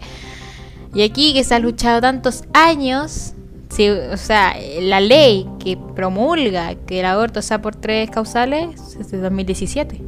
Y 0.94 1.04
aquí 1.04 1.34
que 1.34 1.44
se 1.44 1.56
ha 1.56 1.60
luchado 1.60 2.02
tantos 2.02 2.44
años, 2.54 3.34
o 4.12 4.18
sea, 4.18 4.56
la 4.82 5.00
ley 5.00 5.48
que 5.60 5.78
promulga 5.78 6.76
que 6.76 7.00
el 7.00 7.06
aborto 7.06 7.42
sea 7.42 7.62
por 7.62 7.76
tres 7.76 8.10
causales 8.10 8.98
es 9.00 9.12
de 9.12 9.20
2017. 9.20 10.02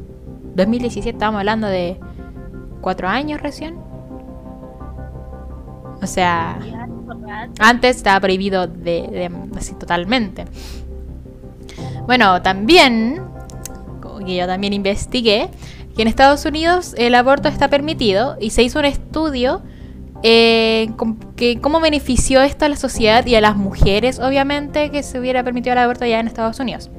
2017 0.56 1.10
estamos 1.10 1.40
hablando 1.40 1.68
de 1.68 2.00
cuatro 2.82 3.08
años 3.08 3.42
recién. 3.42 3.78
O 6.02 6.08
sea, 6.08 6.60
antes 7.60 7.98
estaba 7.98 8.20
prohibido 8.20 8.68
de, 8.68 9.30
así 9.56 9.74
totalmente. 9.76 10.46
Bueno, 12.06 12.42
también 12.42 13.22
que 14.26 14.36
yo 14.36 14.46
también 14.48 14.74
investigué, 14.74 15.50
que 15.96 16.02
en 16.02 16.08
Estados 16.08 16.46
Unidos 16.46 16.96
el 16.98 17.16
aborto 17.16 17.48
está 17.48 17.68
permitido 17.68 18.38
y 18.40 18.52
se 18.52 18.64
hizo 18.64 18.80
un 18.80 18.86
estudio 18.86 19.62
eh, 20.22 20.90
que 21.36 21.60
cómo 21.62 21.80
benefició 21.80 22.42
esto 22.42 22.66
a 22.66 22.70
la 22.70 22.76
sociedad 22.76 23.26
y 23.26 23.36
a 23.36 23.42
las 23.42 23.56
mujeres, 23.56 24.20
obviamente, 24.20 24.92
que 24.92 25.04
se 25.04 25.20
hubiera 25.20 25.44
permitido 25.44 25.74
el 25.74 25.80
aborto 25.80 26.06
ya 26.06 26.20
en 26.20 26.28
Estados 26.28 26.60
Unidos. 26.60 26.90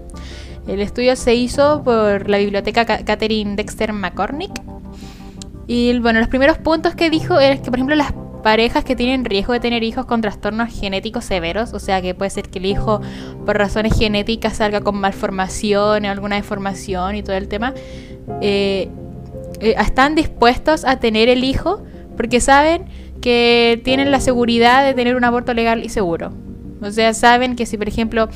El 0.67 0.81
estudio 0.81 1.17
se 1.17 1.35
hizo 1.35 1.83
por 1.83 2.29
la 2.29 2.39
biblioteca 2.39 2.85
Catherine 2.85 3.57
Dexter 3.57 3.93
McCormick. 3.93 4.53
Y 5.67 5.99
bueno, 5.99 6.21
los 6.21 6.29
primeros 6.29 6.59
puntos 6.59 6.95
que 6.95 7.11
dijo 7.11 7.39
es 7.39 7.61
que, 7.61 7.71
por 7.71 7.77
ejemplo, 7.77 7.97
las 7.97 8.13
parejas 8.43 8.85
que 8.85 8.97
tienen 8.97 9.25
riesgo 9.25 9.53
de 9.53 9.61
tener 9.61 9.83
hijos 9.83 10.07
con 10.07 10.21
trastornos 10.21 10.69
genéticos 10.69 11.25
severos, 11.25 11.73
o 11.73 11.79
sea 11.79 12.03
que 12.03 12.15
puede 12.15 12.31
ser 12.31 12.49
que 12.49 12.59
el 12.59 12.67
hijo 12.67 13.01
por 13.47 13.57
razones 13.57 13.99
genéticas 13.99 14.57
salga 14.57 14.81
con 14.81 14.97
malformación 14.97 16.05
o 16.05 16.11
alguna 16.11 16.37
deformación 16.37 17.17
y 17.17 17.23
todo 17.23 17.37
el 17.37 17.49
tema, 17.49 17.75
eh, 18.41 18.89
eh, 19.61 19.75
están 19.79 20.15
dispuestos 20.15 20.85
a 20.85 20.97
tener 20.97 21.29
el 21.29 21.45
hijo 21.45 21.83
porque 22.17 22.41
saben 22.41 22.85
que 23.21 23.81
tienen 23.85 24.11
la 24.11 24.21
seguridad 24.21 24.85
de 24.85 24.95
tener 24.95 25.17
un 25.17 25.25
aborto 25.25 25.53
legal 25.55 25.85
y 25.85 25.89
seguro. 25.89 26.33
O 26.83 26.91
sea, 26.91 27.13
saben 27.13 27.57
que 27.57 27.67
si 27.67 27.77
por 27.77 27.89
ejemplo 27.89 28.29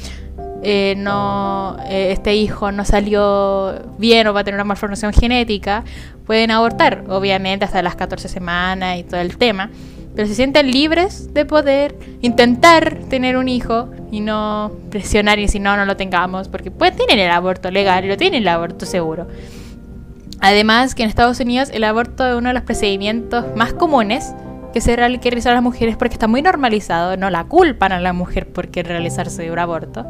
eh, 0.63 0.95
no 0.99 1.77
este 1.89 2.35
hijo 2.35 2.73
no 2.73 2.85
salió 2.85 3.75
bien 3.99 4.27
o 4.27 4.35
va 4.35 4.41
a 4.41 4.45
tener 4.45 4.57
una 4.57 4.65
malformación 4.65 5.13
genética, 5.13 5.85
pueden 6.27 6.51
abortar, 6.51 7.05
obviamente 7.09 7.65
hasta 7.65 7.83
las 7.83 7.97
14 7.97 8.29
semanas 8.29 8.99
y 8.99 9.05
todo 9.05 9.21
el 9.21 9.37
tema 9.39 9.71
pero 10.15 10.29
se 10.29 10.35
sienten 10.35 10.71
libres 10.71 11.35
de 11.35 11.45
poder 11.45 11.97
intentar 12.21 12.99
tener 13.09 13.37
un 13.37 13.49
hijo 13.49 13.89
y 14.11 14.21
no 14.21 14.71
presionar 14.91 15.39
y 15.39 15.49
si 15.49 15.59
no, 15.59 15.77
no 15.77 15.85
lo 15.85 15.97
tengamos, 15.97 16.49
porque 16.49 16.71
pues 16.71 16.95
tienen 16.97 17.19
el 17.19 17.31
aborto 17.31 17.71
legal 17.71 18.05
y 18.05 18.09
lo 18.09 18.17
tienen 18.17 18.43
el 18.43 18.49
aborto 18.49 18.87
seguro. 18.87 19.27
Además 20.41 20.95
que 20.95 21.03
en 21.03 21.09
Estados 21.09 21.41
Unidos 21.41 21.71
el 21.73 21.85
aborto 21.85 22.27
es 22.27 22.35
uno 22.35 22.49
de 22.49 22.55
los 22.55 22.63
procedimientos 22.63 23.45
más 23.57 23.73
comunes 23.73 24.35
que 24.73 24.81
se 24.81 24.95
realizan 24.97 25.53
a 25.53 25.55
las 25.55 25.63
mujeres 25.63 25.97
porque 25.97 26.15
está 26.15 26.27
muy 26.27 26.43
normalizado, 26.43 27.17
no 27.17 27.31
la 27.31 27.45
culpan 27.45 27.93
a 27.93 28.01
la 28.01 28.13
mujer 28.13 28.49
por 28.49 28.69
realizarse 28.71 29.51
un 29.51 29.59
aborto. 29.59 30.07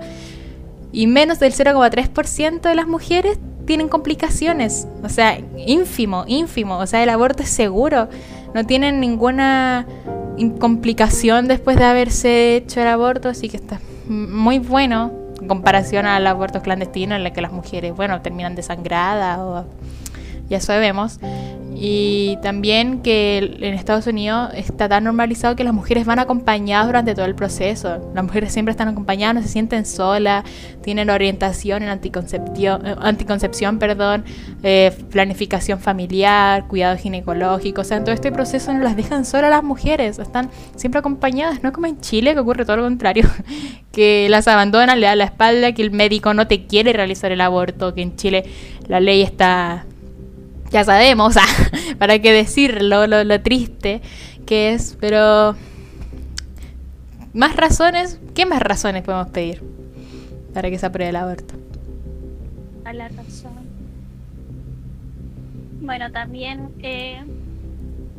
Y 0.92 1.06
menos 1.06 1.38
del 1.38 1.52
0,3% 1.52 2.60
de 2.60 2.74
las 2.74 2.86
mujeres 2.86 3.38
tienen 3.66 3.88
complicaciones, 3.88 4.86
o 5.02 5.08
sea, 5.08 5.38
ínfimo, 5.56 6.24
ínfimo, 6.26 6.78
o 6.78 6.86
sea, 6.86 7.02
el 7.02 7.08
aborto 7.08 7.42
es 7.42 7.48
seguro 7.48 8.08
no 8.54 8.64
tienen 8.64 9.00
ninguna 9.00 9.86
complicación 10.60 11.48
después 11.48 11.76
de 11.76 11.84
haberse 11.84 12.56
hecho 12.56 12.80
el 12.80 12.88
aborto, 12.88 13.28
así 13.28 13.48
que 13.48 13.56
está 13.56 13.80
muy 14.08 14.58
bueno 14.58 15.12
en 15.40 15.48
comparación 15.48 16.06
al 16.06 16.26
aborto 16.26 16.62
clandestino 16.62 17.14
en 17.14 17.26
el 17.26 17.32
que 17.32 17.40
las 17.40 17.52
mujeres, 17.52 17.94
bueno, 17.94 18.20
terminan 18.22 18.54
desangradas 18.54 19.38
o 19.40 19.64
ya 20.54 20.60
sabemos. 20.60 21.18
Y 21.76 22.38
también 22.40 23.02
que 23.02 23.56
en 23.60 23.74
Estados 23.74 24.06
Unidos 24.06 24.50
está 24.54 24.88
tan 24.88 25.04
normalizado 25.04 25.56
que 25.56 25.64
las 25.64 25.74
mujeres 25.74 26.06
van 26.06 26.20
acompañadas 26.20 26.86
durante 26.86 27.14
todo 27.14 27.26
el 27.26 27.34
proceso. 27.34 28.12
Las 28.14 28.24
mujeres 28.24 28.52
siempre 28.52 28.70
están 28.70 28.88
acompañadas, 28.88 29.34
no 29.34 29.42
se 29.42 29.48
sienten 29.48 29.84
solas, 29.84 30.44
tienen 30.82 31.10
orientación 31.10 31.82
en 31.82 31.88
anticoncepción, 31.88 32.86
eh, 32.86 32.94
anticoncepción 33.00 33.78
perdón, 33.78 34.24
eh, 34.62 34.96
planificación 35.10 35.80
familiar, 35.80 36.68
cuidado 36.68 36.96
ginecológico. 36.96 37.80
O 37.80 37.84
sea, 37.84 37.96
en 37.96 38.04
todo 38.04 38.14
este 38.14 38.30
proceso 38.30 38.72
no 38.72 38.78
las 38.78 38.96
dejan 38.96 39.24
solas 39.24 39.50
las 39.50 39.64
mujeres, 39.64 40.18
están 40.20 40.50
siempre 40.76 41.00
acompañadas, 41.00 41.62
no 41.64 41.72
como 41.72 41.86
en 41.88 42.00
Chile, 42.00 42.34
que 42.34 42.40
ocurre 42.40 42.64
todo 42.64 42.76
lo 42.76 42.84
contrario, 42.84 43.28
que 43.92 44.28
las 44.30 44.46
abandonan, 44.46 45.00
le 45.00 45.06
dan 45.06 45.18
la 45.18 45.24
espalda, 45.24 45.72
que 45.72 45.82
el 45.82 45.90
médico 45.90 46.34
no 46.34 46.46
te 46.46 46.66
quiere 46.66 46.92
realizar 46.92 47.32
el 47.32 47.40
aborto, 47.40 47.94
que 47.94 48.02
en 48.02 48.14
Chile 48.14 48.44
la 48.86 49.00
ley 49.00 49.22
está 49.22 49.86
ya 50.74 50.82
sabemos, 50.82 51.36
para 52.00 52.18
qué 52.18 52.32
decirlo, 52.32 53.06
lo, 53.06 53.40
triste 53.42 54.02
que 54.44 54.72
es, 54.72 54.98
pero 55.00 55.54
más 57.32 57.54
razones, 57.54 58.20
¿qué 58.34 58.44
más 58.44 58.60
razones 58.60 59.04
podemos 59.04 59.28
pedir 59.28 59.62
para 60.52 60.70
que 60.70 60.78
se 60.80 60.86
apruebe 60.86 61.10
el 61.10 61.16
aborto? 61.16 61.54
A 62.84 62.92
la 62.92 63.06
razón. 63.06 63.52
Bueno, 65.80 66.10
también 66.10 66.70
eh, 66.82 67.22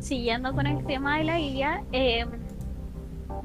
siguiendo 0.00 0.54
con 0.54 0.66
el 0.66 0.82
tema 0.86 1.18
de 1.18 1.24
la 1.24 1.38
guía, 1.38 1.82
eh, 1.92 2.24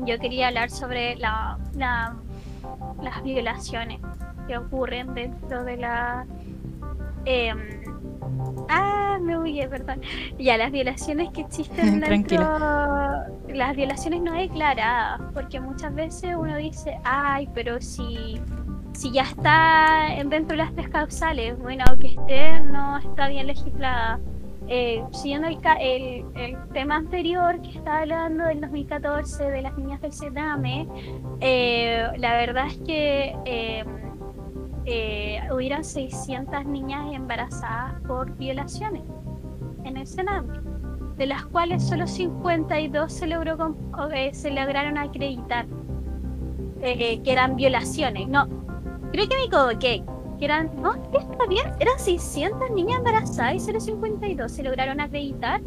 yo 0.06 0.19
quería 0.19 0.47
hablar 0.47 0.69
sobre 0.69 1.17
la, 1.17 1.58
las 1.76 3.24
violaciones 3.26 4.00
que 4.47 4.58
ocurren 4.58 5.13
dentro 5.13 5.65
de 5.65 5.76
la 5.76 6.26
eh, 7.26 7.54
Ah, 8.69 9.17
me 9.21 9.38
huye, 9.38 9.67
perdón. 9.67 10.01
Ya, 10.38 10.57
las 10.57 10.71
violaciones 10.71 11.29
que 11.31 11.41
existen 11.41 11.99
dentro. 12.01 12.41
Las 13.47 13.75
violaciones 13.75 14.21
no 14.21 14.34
declaradas, 14.34 15.21
porque 15.34 15.60
muchas 15.60 15.93
veces 15.93 16.36
uno 16.38 16.55
dice, 16.57 16.97
ay, 17.03 17.49
pero 17.53 17.81
si, 17.81 18.39
si 18.93 19.12
ya 19.12 19.23
está 19.23 20.07
dentro 20.25 20.55
de 20.55 20.63
las 20.63 20.73
tres 20.73 20.89
causales, 20.89 21.60
bueno, 21.60 21.84
que 21.99 22.07
esté, 22.07 22.62
no 22.62 22.97
está 22.97 23.27
bien 23.27 23.47
legislada. 23.47 24.19
Eh, 24.67 25.03
siguiendo 25.12 25.47
el, 25.47 26.25
el, 26.36 26.57
tema 26.71 26.95
anterior 26.95 27.62
que 27.62 27.71
estaba 27.71 27.99
hablando 27.99 28.45
del 28.45 28.62
2014 28.62 29.43
de 29.49 29.62
las 29.63 29.77
niñas 29.77 29.99
del 30.01 30.13
Sename, 30.13 30.88
eh, 31.41 32.07
la 32.17 32.34
verdad 32.38 32.67
es 32.67 32.77
que. 32.77 33.36
Eh, 33.45 33.84
eh, 34.85 35.41
hubieron 35.53 35.83
600 35.83 36.65
niñas 36.65 37.13
embarazadas 37.13 37.93
por 38.07 38.35
violaciones 38.37 39.03
en 39.83 39.97
el 39.97 40.07
Senado, 40.07 40.47
de 41.17 41.25
las 41.27 41.45
cuales 41.45 41.83
solo 41.83 42.07
52 42.07 43.11
se, 43.11 43.27
logró 43.27 43.75
eh, 44.13 44.33
se 44.33 44.51
lograron 44.51 44.97
acreditar 44.97 45.67
eh, 46.81 47.21
que 47.21 47.31
eran 47.31 47.55
violaciones. 47.55 48.27
No, 48.27 48.47
creo 49.11 49.27
que 49.27 49.35
me 49.35 49.43
equivoqué. 49.43 50.03
Que 50.39 50.45
eran, 50.45 50.71
no, 50.81 50.95
está 50.95 51.45
bien, 51.47 51.71
eran 51.79 51.99
600 51.99 52.71
niñas 52.71 52.97
embarazadas 52.97 53.53
y 53.53 53.59
solo 53.59 53.79
52 53.79 54.51
se 54.51 54.63
lograron 54.63 54.99
acreditar. 54.99 55.61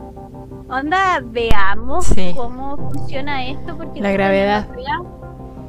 Onda, 0.68 1.20
veamos 1.22 2.12
cómo 2.34 2.76
funciona 2.76 3.46
esto, 3.46 3.76
porque 3.76 4.00
la 4.00 4.10
gravedad 4.10 4.66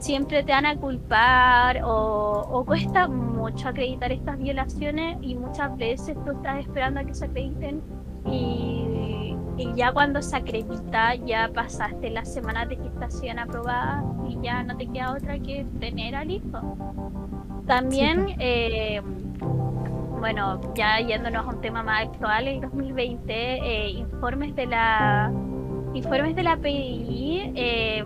siempre 0.05 0.43
te 0.43 0.51
van 0.51 0.67
a 0.67 0.75
culpar 0.75 1.81
o, 1.83 2.63
cuesta 2.67 3.07
mucho 3.07 3.69
acreditar 3.69 4.11
estas 4.11 4.37
violaciones 4.37 5.17
y 5.21 5.33
muchas 5.33 5.75
veces 5.77 6.15
tú 6.23 6.31
estás 6.31 6.59
esperando 6.59 6.99
a 6.99 7.03
que 7.03 7.13
se 7.15 7.25
acrediten 7.25 7.81
y, 8.23 9.35
ya 9.75 9.91
cuando 9.91 10.21
se 10.21 10.35
acredita 10.35 11.15
ya 11.15 11.49
pasaste 11.53 12.09
las 12.09 12.31
semanas 12.31 12.69
de 12.69 12.75
gestación 12.77 13.39
aprobada 13.39 14.03
y 14.29 14.37
ya 14.41 14.63
no 14.63 14.77
te 14.77 14.85
queda 14.87 15.13
otra 15.13 15.39
que 15.39 15.65
tener 15.79 16.15
al 16.15 16.29
hijo. 16.29 16.77
También, 17.65 18.25
pues. 18.25 18.37
eh, 18.39 19.01
bueno, 20.19 20.61
ya 20.75 20.99
yéndonos 20.99 21.47
a 21.47 21.49
un 21.49 21.61
tema 21.61 21.83
más 21.83 22.03
actual, 22.03 22.47
el 22.47 22.61
2020, 22.61 23.33
eh, 23.33 23.89
informes 23.89 24.55
de 24.55 24.65
la 24.67 25.31
informes 25.93 26.35
de 26.35 26.43
la 26.43 26.57
PDI 26.57 27.53
eh, 27.55 28.05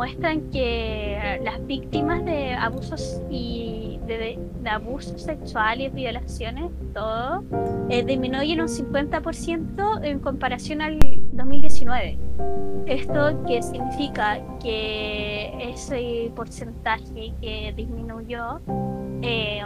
muestran 0.00 0.50
que 0.50 1.38
las 1.44 1.66
víctimas 1.66 2.24
de 2.24 2.54
abusos 2.54 3.20
y 3.28 4.00
de, 4.06 4.38
abusos 4.64 5.20
sexuales, 5.20 5.92
violaciones, 5.92 6.70
todo, 6.94 7.44
eh, 7.90 8.02
disminuyen 8.02 8.62
un 8.62 8.68
50% 8.68 10.02
en 10.02 10.20
comparación 10.20 10.80
al 10.80 10.98
2019. 11.32 12.16
Esto 12.86 13.44
que 13.46 13.60
significa 13.60 14.40
que 14.62 15.52
ese 15.70 16.32
porcentaje 16.34 17.34
que 17.42 17.74
disminuyó 17.76 18.58
eh, 19.20 19.60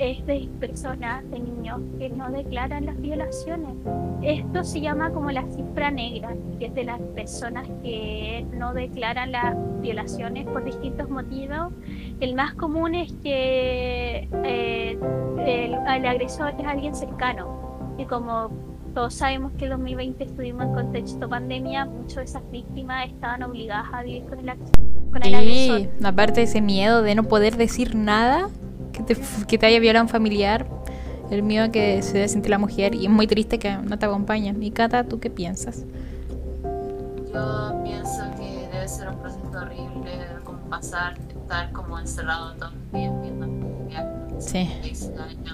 es 0.00 0.24
de 0.24 0.48
personas, 0.58 1.30
de 1.30 1.38
niños 1.38 1.78
que 1.98 2.08
no 2.08 2.30
declaran 2.30 2.86
las 2.86 2.98
violaciones. 2.98 3.76
Esto 4.22 4.64
se 4.64 4.80
llama 4.80 5.10
como 5.10 5.30
la 5.30 5.44
cifra 5.50 5.90
negra, 5.90 6.34
que 6.58 6.66
es 6.66 6.74
de 6.74 6.84
las 6.84 6.98
personas 7.14 7.68
que 7.82 8.46
no 8.54 8.72
declaran 8.72 9.32
las 9.32 9.54
violaciones 9.82 10.46
por 10.46 10.64
distintos 10.64 11.10
motivos. 11.10 11.74
El 12.20 12.34
más 12.34 12.54
común 12.54 12.94
es 12.94 13.12
que 13.22 14.26
eh, 14.42 14.98
el, 15.46 15.74
agresor 16.06 16.54
es 16.58 16.66
alguien 16.66 16.94
cercano 16.94 17.94
y 17.98 18.06
como 18.06 18.50
todos 18.94 19.12
sabemos 19.12 19.52
que 19.58 19.66
en 19.66 19.72
2020 19.72 20.24
estuvimos 20.24 20.64
en 20.64 20.72
contexto 20.72 21.28
pandemia, 21.28 21.84
muchas 21.84 22.16
de 22.16 22.24
esas 22.24 22.50
víctimas 22.50 23.06
estaban 23.06 23.42
obligadas 23.42 23.86
a 23.92 24.02
vivir 24.02 24.24
con 24.24 24.48
el, 24.48 24.56
con 25.12 25.22
el 25.22 25.34
agresor. 25.34 25.90
Aparte 26.02 26.40
de 26.40 26.44
ese 26.44 26.62
miedo 26.62 27.02
de 27.02 27.14
no 27.14 27.24
poder 27.24 27.58
decir 27.58 27.94
nada, 27.94 28.48
que 29.04 29.58
te, 29.58 29.66
haya 29.66 29.80
violado 29.80 30.04
un 30.04 30.08
familiar, 30.08 30.66
el 31.30 31.42
miedo 31.42 31.70
que 31.70 32.02
se 32.02 32.26
siente 32.28 32.48
la 32.48 32.58
mujer 32.58 32.94
y 32.94 33.04
es 33.04 33.10
muy 33.10 33.26
triste 33.26 33.58
que 33.58 33.76
no 33.76 33.98
te 33.98 34.06
acompañen. 34.06 34.62
Y 34.62 34.70
Cata, 34.70 35.04
¿tú 35.04 35.20
qué 35.20 35.30
piensas? 35.30 35.84
Yo 37.32 37.80
pienso 37.84 38.22
que 38.36 38.68
debe 38.72 38.88
ser 38.88 39.08
un 39.08 39.18
proceso 39.20 39.50
horrible 39.54 40.12
como 40.44 40.58
pasar, 40.68 41.18
estar 41.28 41.72
como 41.72 41.98
encerrado 41.98 42.54
todo 42.54 42.70
el 42.70 42.98
día 42.98 43.12
viendo 43.22 43.70
Sí, 44.40 44.68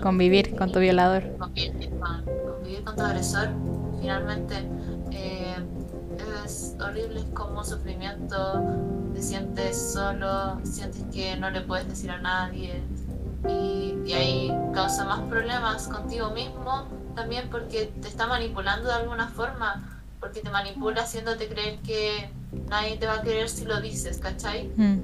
convivir 0.01 0.55
con 0.55 0.71
tu 0.71 0.79
violador. 0.79 1.37
Convivir 1.39 1.91
con, 2.85 2.97
tu 2.97 3.03
agresor, 3.03 3.49
finalmente. 4.01 4.55
Eh, 5.11 5.57
es 6.45 6.77
horrible, 6.81 7.21
es 7.21 7.27
como 7.35 7.65
sufrimiento, 7.65 8.63
te 9.13 9.21
sientes 9.21 9.93
solo, 9.93 10.59
sientes 10.63 11.03
que 11.13 11.37
no 11.37 11.51
le 11.51 11.63
puedes 11.63 11.89
decir 11.89 12.11
a 12.11 12.21
nadie, 12.21 12.81
y, 13.49 14.13
ahí 14.13 14.53
causa 14.73 15.05
más 15.05 15.21
problemas 15.29 15.89
contigo 15.89 16.31
mismo 16.31 16.87
también 17.15 17.49
porque 17.51 17.87
te 18.01 18.09
está 18.09 18.27
manipulando 18.27 18.89
de 18.89 18.95
alguna 18.95 19.29
forma, 19.29 20.01
porque 20.21 20.41
te 20.41 20.51
manipula 20.51 21.03
haciéndote 21.03 21.49
creer 21.49 21.79
que 21.81 22.31
nadie 22.69 22.97
te 22.97 23.07
va 23.07 23.15
a 23.15 23.23
querer 23.23 23.49
si 23.49 23.65
lo 23.65 23.81
dices, 23.81 24.19
¿cachai? 24.19 24.69
Mm. 24.77 25.01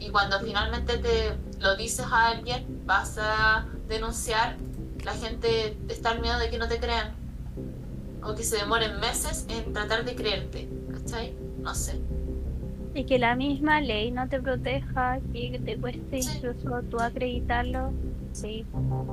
Y 0.00 0.10
cuando 0.10 0.40
finalmente 0.40 0.98
te 0.98 1.36
lo 1.60 1.76
dices 1.76 2.06
a 2.10 2.28
alguien, 2.28 2.82
vas 2.84 3.16
a 3.18 3.66
denunciar, 3.86 4.56
la 5.04 5.12
gente 5.12 5.78
está 5.88 6.10
al 6.10 6.20
miedo 6.20 6.38
de 6.38 6.50
que 6.50 6.58
no 6.58 6.68
te 6.68 6.80
crean 6.80 7.14
o 8.22 8.34
que 8.34 8.42
se 8.42 8.56
demoren 8.56 8.98
meses 8.98 9.44
en 9.48 9.72
tratar 9.72 10.04
de 10.04 10.14
creerte, 10.16 10.68
¿cachai? 10.90 11.36
No 11.58 11.74
sé 11.74 12.00
y 12.94 13.04
que 13.04 13.18
la 13.18 13.34
misma 13.34 13.80
ley 13.80 14.12
no 14.12 14.28
te 14.28 14.40
proteja, 14.40 15.18
que 15.32 15.60
te 15.64 15.76
cueste 15.76 16.18
incluso 16.18 16.82
tú 16.90 17.00
acreditarlo. 17.00 17.92
Sí. 18.32 18.64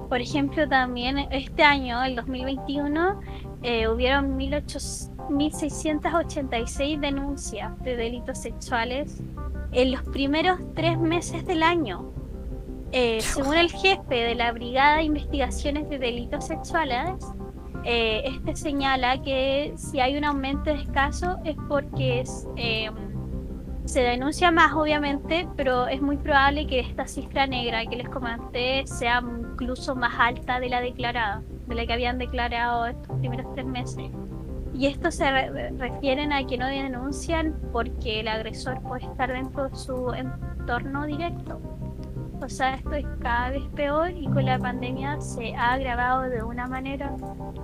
Por 0.08 0.22
ejemplo, 0.22 0.70
también 0.70 1.18
este 1.32 1.64
año, 1.64 2.04
el 2.04 2.16
2021, 2.16 3.20
eh, 3.64 3.88
hubieron 3.88 4.38
1.686 4.38 7.00
denuncias 7.00 7.72
de 7.84 7.96
delitos 7.96 8.38
sexuales 8.40 9.24
en 9.72 9.92
los 9.92 10.04
primeros 10.04 10.60
tres 10.76 11.00
meses 11.00 11.44
del 11.46 11.64
año. 11.64 12.12
Eh, 12.92 13.22
según 13.22 13.56
el 13.56 13.72
jefe 13.72 14.16
de 14.16 14.36
la 14.36 14.52
Brigada 14.52 14.98
de 14.98 15.04
Investigaciones 15.04 15.88
de 15.90 15.98
Delitos 15.98 16.46
Sexuales, 16.48 17.26
eh, 17.86 18.24
este 18.26 18.54
señala 18.56 19.22
que 19.22 19.74
si 19.78 20.02
hay 20.02 20.18
un 20.18 20.26
aumento 20.26 20.76
de 20.76 20.86
casos 20.88 21.38
es 21.46 21.56
porque 21.70 22.20
es 22.22 22.48
se 23.86 24.02
denuncia 24.02 24.52
más, 24.52 24.74
obviamente, 24.74 25.48
pero 25.58 25.88
es 25.88 26.02
muy 26.02 26.18
probable 26.18 26.68
que 26.68 26.80
esta 26.80 27.08
cifra 27.08 27.48
negra 27.48 27.86
que 27.86 27.96
les 27.96 28.10
comenté 28.10 28.86
sea 28.86 29.22
incluso 29.22 29.96
más 29.96 30.14
alta 30.20 30.60
de 30.60 30.70
la 30.70 30.82
declarada, 30.82 31.42
de 31.68 31.76
la 31.76 31.86
que 31.86 31.94
habían 31.94 32.18
declarado 32.18 32.86
estos 32.86 33.18
primeros 33.20 33.54
tres 33.54 33.66
meses. 33.66 34.12
y 34.74 34.88
esto 34.88 35.12
se 35.12 35.30
refieren 35.78 36.32
a 36.32 36.48
que 36.48 36.58
no 36.58 36.66
denuncian 36.66 37.56
porque 37.74 38.22
el 38.22 38.30
agresor 38.30 38.82
puede 38.82 39.06
estar 39.06 39.32
dentro 39.32 39.68
de 39.68 39.76
su 39.76 40.14
entorno 40.14 41.06
directo. 41.06 41.60
O 42.42 42.50
sea, 42.50 42.76
esto 42.76 42.94
es 42.94 43.06
cada 43.22 43.52
vez 43.52 43.64
peor 43.76 44.12
y 44.12 44.26
con 44.26 44.46
la 44.46 44.58
pandemia 44.58 45.20
se 45.20 45.54
ha 45.56 45.74
agravado 45.74 46.24
de 46.24 46.42
una 46.42 46.68
manera. 46.68 47.14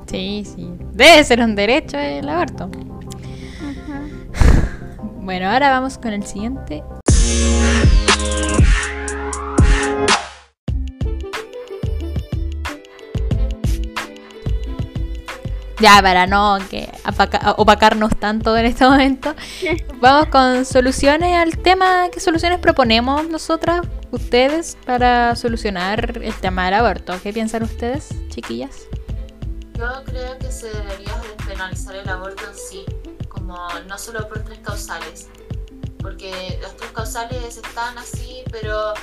Sí, 0.06 0.44
sí. 0.46 0.72
Debe 0.94 1.24
ser 1.24 1.40
un 1.42 1.56
derecho 1.56 1.98
el 1.98 2.30
aborto. 2.30 2.70
Bueno, 5.28 5.52
ahora 5.52 5.72
vamos 5.72 5.98
con 5.98 6.14
el 6.14 6.26
siguiente. 6.26 6.86
Ya, 15.82 16.02
para 16.02 16.28
no 16.28 16.60
que 16.70 16.90
opacarnos 17.58 18.18
tanto 18.18 18.56
en 18.56 18.68
este 18.68 18.86
momento, 18.86 19.36
vamos 20.00 20.28
con 20.28 20.64
soluciones 20.64 21.36
al 21.36 21.58
tema. 21.58 22.08
¿Qué 22.10 22.22
soluciones 22.22 22.60
proponemos 22.60 23.28
nosotras, 23.28 23.82
ustedes, 24.12 24.78
para 24.86 25.36
solucionar 25.36 26.20
el 26.24 26.36
tema 26.36 26.64
del 26.64 26.76
aborto? 26.76 27.20
¿Qué 27.22 27.34
piensan 27.34 27.64
ustedes, 27.64 28.08
chiquillas? 28.30 28.88
Yo 29.78 29.88
creo 30.06 30.38
que 30.40 30.50
se 30.50 30.68
debería 30.68 31.12
despenalizar 31.36 31.98
el 31.98 32.08
aborto 32.08 32.44
en 32.50 32.56
sí, 32.56 32.86
como 33.48 33.68
no 33.88 33.98
solo 33.98 34.28
por 34.28 34.40
tres 34.40 34.60
causales, 34.60 35.28
porque 36.00 36.60
las 36.62 36.76
tres 36.76 36.92
causales 36.92 37.58
están 37.58 37.98
así, 37.98 38.44
pero 38.52 38.94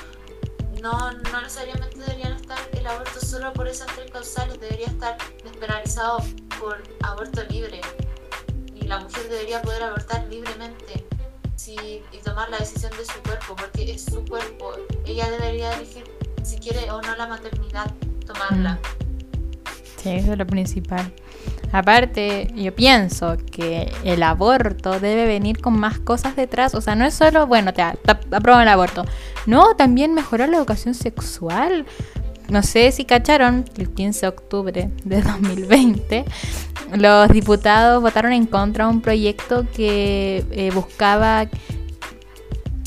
no, 0.81 1.11
no 1.11 1.41
necesariamente 1.41 1.97
deberían 1.97 2.33
estar 2.33 2.59
el 2.73 2.85
aborto 2.85 3.19
solo 3.19 3.51
por 3.53 3.67
esas 3.67 3.87
tres 3.95 4.11
causales, 4.11 4.59
debería 4.59 4.85
estar 4.85 5.17
despenalizado 5.43 6.19
por 6.59 6.83
aborto 7.01 7.43
libre. 7.49 7.81
Y 8.75 8.85
la 8.85 8.99
mujer 8.99 9.29
debería 9.29 9.63
poder 9.63 9.83
abortar 9.83 10.27
libremente 10.29 11.03
y 11.67 12.17
tomar 12.23 12.47
la 12.51 12.59
decisión 12.59 12.91
de 12.95 13.05
su 13.05 13.19
cuerpo, 13.23 13.55
porque 13.55 13.91
es 13.91 14.05
su 14.05 14.23
cuerpo. 14.25 14.73
Ella 15.07 15.31
debería 15.31 15.73
elegir 15.73 16.03
si 16.43 16.57
quiere 16.57 16.91
o 16.91 17.01
no 17.01 17.15
la 17.15 17.25
maternidad, 17.25 17.91
tomarla. 18.27 18.77
Sí, 19.97 20.11
eso 20.11 20.33
es 20.33 20.37
lo 20.37 20.45
principal. 20.45 21.11
Aparte, 21.75 22.47
yo 22.55 22.73
pienso 22.73 23.35
que 23.51 23.91
el 24.05 24.23
aborto 24.23 24.97
debe 25.01 25.25
venir 25.25 25.59
con 25.59 25.77
más 25.77 25.99
cosas 25.99 26.37
detrás. 26.37 26.73
O 26.73 26.79
sea, 26.79 26.95
no 26.95 27.03
es 27.03 27.13
solo, 27.13 27.47
bueno, 27.47 27.73
te, 27.73 27.81
aprueban 27.81 28.61
el 28.61 28.69
aborto. 28.69 29.03
No, 29.45 29.75
también 29.75 30.13
mejorar 30.13 30.47
la 30.47 30.55
educación 30.55 30.93
sexual. 30.93 31.85
No 32.47 32.63
sé 32.63 32.93
si 32.93 33.03
cacharon, 33.03 33.65
el 33.77 33.89
15 33.89 34.21
de 34.21 34.27
octubre 34.29 34.89
de 35.03 35.21
2020, 35.21 36.23
los 36.95 37.27
diputados 37.27 38.01
votaron 38.01 38.31
en 38.31 38.45
contra 38.45 38.85
de 38.85 38.91
un 38.91 39.01
proyecto 39.01 39.65
que 39.75 40.45
eh, 40.51 40.71
buscaba 40.73 41.49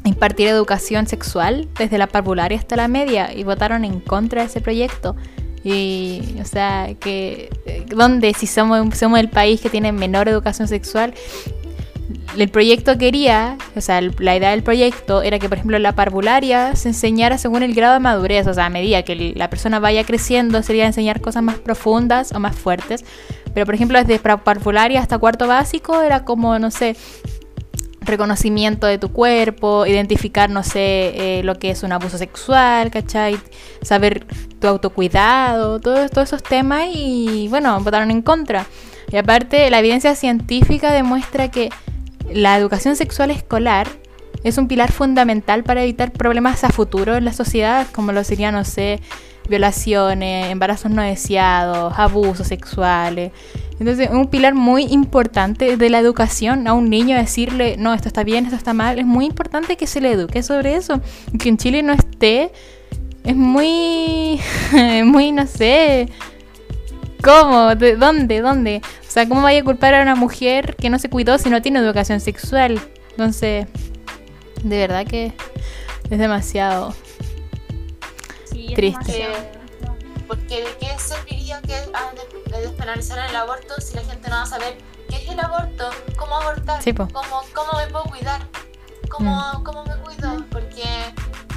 impartir 0.05 0.48
educación 0.48 1.07
sexual 1.07 1.68
desde 1.79 1.98
la 1.98 2.07
parvularia 2.07 2.57
hasta 2.57 2.74
la 2.74 2.88
media 2.88 3.35
y 3.35 3.44
votaron 3.44 3.85
en 3.85 4.01
contra 4.01 4.40
de 4.40 4.46
ese 4.46 4.62
proyecto. 4.62 5.14
Y, 5.64 6.36
o 6.40 6.44
sea, 6.44 6.88
que, 7.00 7.50
donde 7.88 8.32
si 8.34 8.46
somos, 8.46 8.96
somos 8.96 9.18
el 9.18 9.28
país 9.28 9.60
que 9.60 9.70
tiene 9.70 9.92
menor 9.92 10.28
educación 10.28 10.68
sexual, 10.68 11.14
el 12.36 12.48
proyecto 12.48 12.96
quería, 12.96 13.58
o 13.76 13.80
sea, 13.80 14.00
la 14.00 14.36
idea 14.36 14.50
del 14.50 14.62
proyecto 14.62 15.22
era 15.22 15.38
que, 15.38 15.48
por 15.48 15.58
ejemplo, 15.58 15.78
la 15.78 15.94
parvularia 15.94 16.74
se 16.76 16.88
enseñara 16.88 17.38
según 17.38 17.62
el 17.62 17.74
grado 17.74 17.94
de 17.94 18.00
madurez, 18.00 18.46
o 18.46 18.54
sea, 18.54 18.66
a 18.66 18.70
medida 18.70 19.02
que 19.02 19.34
la 19.34 19.50
persona 19.50 19.78
vaya 19.78 20.04
creciendo, 20.04 20.62
sería 20.62 20.86
enseñar 20.86 21.20
cosas 21.20 21.42
más 21.42 21.56
profundas 21.58 22.32
o 22.32 22.40
más 22.40 22.56
fuertes. 22.56 23.04
Pero, 23.52 23.66
por 23.66 23.74
ejemplo, 23.74 23.98
desde 23.98 24.18
parvularia 24.18 25.00
hasta 25.00 25.18
cuarto 25.18 25.46
básico 25.46 26.00
era 26.02 26.24
como, 26.24 26.58
no 26.58 26.70
sé, 26.70 26.96
reconocimiento 28.08 28.86
de 28.86 28.98
tu 28.98 29.12
cuerpo, 29.12 29.86
identificar, 29.86 30.50
no 30.50 30.62
sé, 30.62 31.38
eh, 31.38 31.42
lo 31.44 31.58
que 31.58 31.70
es 31.70 31.82
un 31.82 31.92
abuso 31.92 32.18
sexual, 32.18 32.90
¿cachai? 32.90 33.38
Saber 33.82 34.26
tu 34.60 34.66
autocuidado, 34.66 35.78
todos, 35.80 36.10
esos 36.12 36.42
temas 36.42 36.88
y 36.92 37.46
bueno, 37.48 37.78
votaron 37.80 38.10
en 38.10 38.22
contra. 38.22 38.66
Y 39.10 39.16
aparte, 39.16 39.70
la 39.70 39.78
evidencia 39.78 40.14
científica 40.14 40.92
demuestra 40.92 41.50
que 41.50 41.70
la 42.32 42.56
educación 42.56 42.96
sexual 42.96 43.30
escolar 43.30 43.86
es 44.44 44.58
un 44.58 44.68
pilar 44.68 44.92
fundamental 44.92 45.64
para 45.64 45.82
evitar 45.82 46.12
problemas 46.12 46.64
a 46.64 46.70
futuro 46.70 47.16
en 47.16 47.24
la 47.24 47.32
sociedad, 47.32 47.86
como 47.92 48.12
lo 48.12 48.22
serían, 48.24 48.54
no 48.54 48.64
sé, 48.64 49.00
violaciones, 49.48 50.50
embarazos 50.50 50.90
no 50.90 51.02
deseados, 51.02 51.94
abusos 51.98 52.46
sexuales. 52.46 53.32
Entonces, 53.80 54.08
un 54.10 54.26
pilar 54.26 54.54
muy 54.54 54.84
importante 54.84 55.76
de 55.76 55.90
la 55.90 55.98
educación 56.00 56.66
a 56.66 56.72
un 56.72 56.90
niño, 56.90 57.16
decirle, 57.16 57.76
no, 57.78 57.94
esto 57.94 58.08
está 58.08 58.24
bien, 58.24 58.44
esto 58.44 58.56
está 58.56 58.74
mal, 58.74 58.98
es 58.98 59.06
muy 59.06 59.24
importante 59.24 59.76
que 59.76 59.86
se 59.86 60.00
le 60.00 60.12
eduque 60.12 60.42
sobre 60.42 60.74
eso. 60.74 61.00
Que 61.38 61.48
en 61.48 61.58
Chile 61.58 61.82
no 61.82 61.92
esté, 61.92 62.50
es 63.24 63.36
muy, 63.36 64.40
muy, 65.04 65.30
no 65.30 65.46
sé, 65.46 66.08
¿cómo? 67.22 67.74
¿De 67.76 67.96
dónde? 67.96 68.40
¿Dónde? 68.40 68.82
O 69.06 69.10
sea, 69.10 69.28
¿cómo 69.28 69.42
vaya 69.42 69.60
a 69.60 69.64
culpar 69.64 69.94
a 69.94 70.02
una 70.02 70.16
mujer 70.16 70.74
que 70.76 70.90
no 70.90 70.98
se 70.98 71.08
cuidó 71.08 71.38
si 71.38 71.48
no 71.48 71.62
tiene 71.62 71.78
educación 71.78 72.20
sexual? 72.20 72.80
Entonces, 73.10 73.66
de 74.62 74.76
verdad 74.76 75.06
que 75.06 75.32
es 76.10 76.18
demasiado 76.18 76.94
triste. 78.74 79.26
Porque 80.26 80.60
de 80.60 80.66
qué 80.78 80.88
serviría 80.98 81.60
que 81.62 81.74
despenalizar 82.60 83.28
el 83.28 83.36
aborto 83.36 83.80
si 83.80 83.94
la 83.94 84.02
gente 84.02 84.28
no 84.28 84.36
va 84.36 84.42
a 84.42 84.46
saber 84.46 84.78
qué 85.08 85.16
es 85.16 85.28
el 85.28 85.40
aborto, 85.40 85.90
cómo 86.16 86.36
abortar, 86.36 86.82
cómo, 86.94 87.42
cómo, 87.54 87.78
me 87.78 87.86
puedo 87.88 88.04
cuidar, 88.04 88.42
cómo, 89.08 89.58
mm. 89.58 89.64
cómo 89.64 89.84
me 89.84 89.96
cuido, 89.96 90.44
porque 90.50 90.84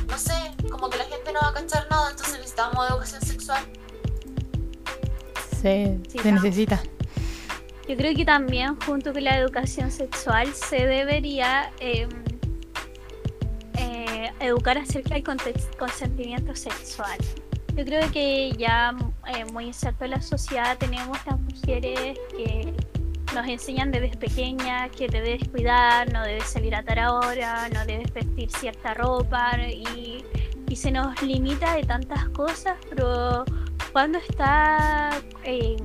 no 0.07 0.17
sé, 0.17 0.33
como 0.69 0.89
que 0.89 0.97
la 0.97 1.05
gente 1.05 1.31
no 1.33 1.39
va 1.41 1.49
a 1.49 1.53
cachar 1.53 1.87
nada, 1.89 2.11
entonces 2.11 2.35
necesitamos 2.35 2.89
educación 2.89 3.21
sexual. 3.21 3.63
Sí, 5.61 6.01
se 6.21 6.31
necesita. 6.31 6.81
Yo 7.87 7.97
creo 7.97 8.15
que 8.15 8.25
también 8.25 8.79
junto 8.81 9.11
con 9.11 9.23
la 9.23 9.37
educación 9.37 9.91
sexual 9.91 10.53
se 10.53 10.85
debería 10.85 11.71
em, 11.79 12.09
eh, 13.77 14.31
educar 14.39 14.77
acerca 14.77 15.15
del 15.15 15.23
consentimiento 15.77 16.55
sexual. 16.55 17.17
Yo 17.75 17.86
creo 17.86 18.12
que 18.12 18.51
ya 18.57 18.93
eh, 19.27 19.45
muy 19.51 19.65
inserto 19.65 20.05
en 20.05 20.12
la 20.12 20.21
sociedad 20.21 20.77
tenemos 20.77 21.17
las 21.25 21.39
mujeres 21.39 22.17
que 22.36 22.73
nos 23.34 23.47
enseñan 23.47 23.91
desde 23.91 24.15
pequeña 24.17 24.89
que 24.89 25.07
te 25.07 25.21
debes 25.21 25.47
cuidar, 25.49 26.12
no 26.12 26.21
debes 26.23 26.45
salir 26.45 26.75
a 26.75 26.84
tal 26.84 27.07
hora, 27.07 27.69
no 27.69 27.86
debes 27.86 28.13
vestir 28.13 28.51
cierta 28.51 28.93
ropa 28.93 29.57
y, 29.57 30.23
y 30.67 30.75
se 30.75 30.91
nos 30.91 31.21
limita 31.21 31.75
de 31.75 31.84
tantas 31.84 32.27
cosas, 32.29 32.77
pero 32.89 33.45
cuando 33.91 34.17
está... 34.19 35.12
Eh, 35.43 35.77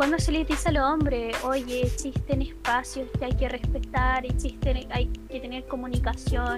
cuando 0.00 0.18
se 0.18 0.32
le 0.32 0.46
dice 0.46 0.70
al 0.70 0.78
hombre, 0.78 1.32
oye, 1.42 1.82
existen 1.82 2.40
espacios 2.40 3.06
que 3.18 3.26
hay 3.26 3.34
que 3.34 3.50
respetar, 3.50 4.24
existen, 4.24 4.90
hay 4.90 5.08
que 5.28 5.40
tener 5.40 5.66
comunicación, 5.66 6.56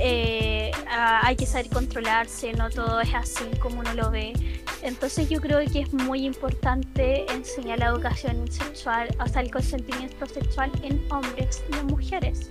eh, 0.00 0.72
hay 0.88 1.36
que 1.36 1.46
saber 1.46 1.68
controlarse, 1.68 2.52
no 2.54 2.68
todo 2.70 3.00
es 3.00 3.14
así 3.14 3.44
como 3.60 3.78
uno 3.78 3.94
lo 3.94 4.10
ve. 4.10 4.32
Entonces 4.82 5.28
yo 5.28 5.40
creo 5.40 5.60
que 5.70 5.82
es 5.82 5.94
muy 5.94 6.26
importante 6.26 7.24
enseñar 7.32 7.78
la 7.78 7.86
educación 7.86 8.50
sexual, 8.50 9.14
o 9.24 9.28
sea, 9.28 9.42
el 9.42 9.52
consentimiento 9.52 10.26
sexual 10.26 10.72
en 10.82 11.06
hombres 11.12 11.62
y 11.72 11.76
en 11.76 11.86
mujeres. 11.86 12.50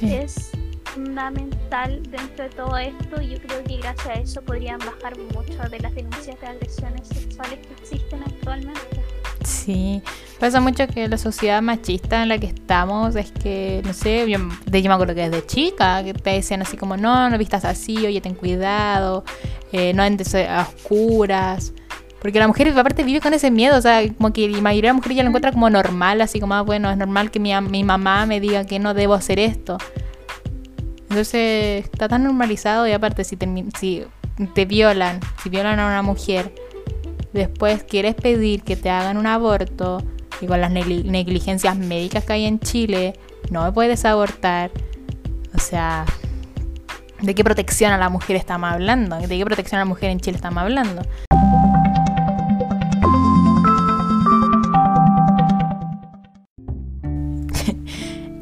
Es 0.00 0.52
fundamental 0.94 2.00
dentro 2.04 2.44
de 2.44 2.50
todo 2.50 2.76
esto 2.78 3.20
y 3.20 3.30
yo 3.30 3.38
creo 3.40 3.64
que 3.64 3.78
gracias 3.78 4.06
a 4.06 4.12
eso 4.12 4.42
podrían 4.42 4.78
bajar 4.78 5.18
muchas 5.34 5.68
de 5.72 5.80
las 5.80 5.92
denuncias 5.92 6.40
de 6.40 6.46
agresiones 6.46 7.08
sexuales 7.08 7.66
que 7.66 7.72
existen 7.72 8.22
actualmente. 8.22 9.01
Sí, 9.44 10.02
pasa 10.38 10.60
mucho 10.60 10.86
que 10.86 11.08
la 11.08 11.18
sociedad 11.18 11.62
machista 11.62 12.22
en 12.22 12.28
la 12.28 12.38
que 12.38 12.46
estamos 12.46 13.16
es 13.16 13.32
que, 13.32 13.82
no 13.84 13.92
sé, 13.92 14.30
yo, 14.30 14.38
de, 14.66 14.82
yo 14.82 14.88
me 14.88 14.94
acuerdo 14.94 15.14
que 15.14 15.28
desde 15.28 15.46
chica, 15.46 16.02
que 16.04 16.14
te 16.14 16.30
decían 16.30 16.62
así 16.62 16.76
como, 16.76 16.96
no, 16.96 17.28
no 17.28 17.38
vistas 17.38 17.64
así, 17.64 18.06
oye, 18.06 18.20
ten 18.20 18.34
cuidado, 18.34 19.24
eh, 19.72 19.92
no 19.94 20.04
entres 20.04 20.34
a 20.34 20.62
oscuras. 20.62 21.72
Porque 22.20 22.38
la 22.38 22.46
mujer 22.46 22.68
aparte 22.78 23.02
vive 23.02 23.20
con 23.20 23.34
ese 23.34 23.50
miedo, 23.50 23.76
o 23.76 23.80
sea, 23.80 24.00
como 24.14 24.32
que 24.32 24.48
la 24.48 24.60
mayoría 24.60 24.90
de 24.90 24.94
las 24.94 24.96
mujeres 24.96 25.16
ya 25.16 25.22
lo 25.24 25.30
encuentra 25.30 25.50
como 25.50 25.68
normal, 25.70 26.20
así 26.20 26.38
como, 26.38 26.54
ah, 26.54 26.62
bueno, 26.62 26.88
es 26.88 26.96
normal 26.96 27.32
que 27.32 27.40
mi, 27.40 27.52
mi 27.62 27.82
mamá 27.82 28.26
me 28.26 28.38
diga 28.38 28.64
que 28.64 28.78
no 28.78 28.94
debo 28.94 29.14
hacer 29.14 29.40
esto. 29.40 29.78
Entonces 31.08 31.84
está 31.84 32.08
tan 32.08 32.22
normalizado 32.22 32.86
y 32.86 32.92
aparte 32.92 33.24
si 33.24 33.36
si 33.78 34.04
te 34.54 34.64
violan, 34.64 35.20
si 35.42 35.50
violan 35.50 35.80
a 35.80 35.86
una 35.86 36.02
mujer 36.02 36.54
después 37.32 37.82
quieres 37.84 38.14
pedir 38.14 38.62
que 38.62 38.76
te 38.76 38.90
hagan 38.90 39.16
un 39.16 39.26
aborto 39.26 40.02
y 40.40 40.46
con 40.46 40.60
las 40.60 40.70
negligencias 40.70 41.76
médicas 41.76 42.24
que 42.24 42.32
hay 42.32 42.44
en 42.44 42.58
Chile, 42.58 43.14
no 43.50 43.72
puedes 43.72 44.04
abortar. 44.04 44.70
O 45.54 45.58
sea, 45.58 46.04
¿de 47.20 47.34
qué 47.34 47.44
protección 47.44 47.92
a 47.92 47.98
la 47.98 48.08
mujer 48.08 48.36
estamos 48.36 48.72
hablando? 48.72 49.16
¿De 49.16 49.38
qué 49.38 49.44
protección 49.44 49.78
a 49.78 49.84
la 49.84 49.88
mujer 49.88 50.10
en 50.10 50.20
Chile 50.20 50.36
estamos 50.36 50.62
hablando? 50.62 51.02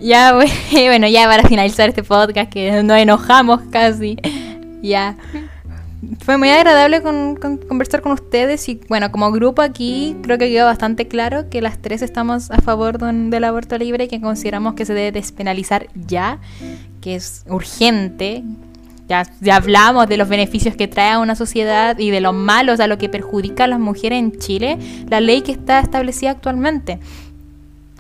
Ya, 0.03 0.32
bueno, 0.72 1.07
ya 1.09 1.26
para 1.26 1.47
finalizar 1.47 1.91
este 1.91 2.03
podcast, 2.03 2.51
que 2.51 2.82
nos 2.82 2.97
enojamos 2.97 3.61
casi. 3.70 4.16
Ya. 4.82 5.18
Fue 6.20 6.38
muy 6.38 6.48
agradable 6.48 7.03
conversar 7.03 8.01
con 8.01 8.12
ustedes 8.12 8.66
y 8.70 8.80
bueno, 8.88 9.12
como 9.12 9.30
grupo 9.32 9.61
aquí 9.61 10.16
creo 10.22 10.38
que 10.38 10.48
quedó 10.48 10.64
bastante 10.64 11.09
claro 11.09 11.51
que 11.51 11.61
las 11.61 11.78
tres 11.78 12.01
estamos 12.01 12.51
a 12.51 12.62
favor 12.62 12.98
del 12.98 13.44
aborto 13.44 13.76
libre 13.76 14.05
y 14.05 14.09
que 14.09 14.20
consideramos 14.20 14.74
que 14.74 14.86
se 14.86 14.94
debe 14.94 15.12
despenalizar 15.12 15.88
ya, 15.94 16.38
que 17.03 17.16
es 17.16 17.44
urgente. 17.48 18.42
Ya, 19.09 19.26
ya 19.40 19.57
hablamos 19.57 20.09
de 20.09 20.16
los 20.16 20.28
beneficios 20.28 20.74
que 20.74 20.88
trae 20.88 21.11
a 21.11 21.18
una 21.18 21.34
sociedad 21.34 21.98
y 21.98 22.11
de 22.11 22.20
los 22.20 22.32
malos 22.32 22.80
a 22.80 22.86
lo 22.86 22.96
que 22.96 23.09
perjudica 23.09 23.64
a 23.64 23.66
las 23.66 23.80
mujeres 23.80 24.20
en 24.20 24.38
Chile, 24.38 24.78
la 25.09 25.20
ley 25.20 25.42
que 25.42 25.53
está 25.53 25.80
establecida 25.80 26.30
actualmente. 26.30 27.01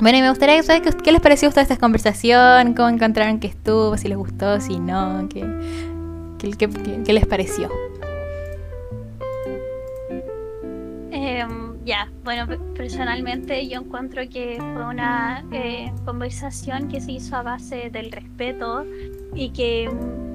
Bueno, 0.00 0.16
y 0.16 0.22
me 0.22 0.30
gustaría 0.30 0.62
saber 0.62 0.82
qué, 0.82 1.12
les 1.12 1.20
pareció 1.20 1.48
a 1.48 1.50
ustedes 1.50 1.70
esta 1.70 1.78
conversación, 1.78 2.72
cómo 2.72 2.88
encontraron 2.88 3.38
que 3.38 3.48
estuvo, 3.48 3.98
si 3.98 4.08
les 4.08 4.16
gustó, 4.16 4.58
si 4.60 4.78
no, 4.78 5.28
qué, 5.28 5.44
qué, 6.56 7.12
les 7.12 7.26
pareció. 7.26 7.70
Em, 11.10 11.84
ya, 11.84 12.10
bueno, 12.24 12.46
personalmente 12.74 13.68
yo 13.68 13.80
encuentro 13.80 14.22
que 14.28 14.56
fue 14.58 14.84
una 14.84 15.44
eh, 15.52 15.92
conversación 16.04 16.88
que 16.88 17.00
se 17.00 17.12
hizo 17.12 17.36
a 17.36 17.42
base 17.42 17.90
del 17.90 18.10
respeto 18.10 18.84
y 19.34 19.50
que 19.50 19.90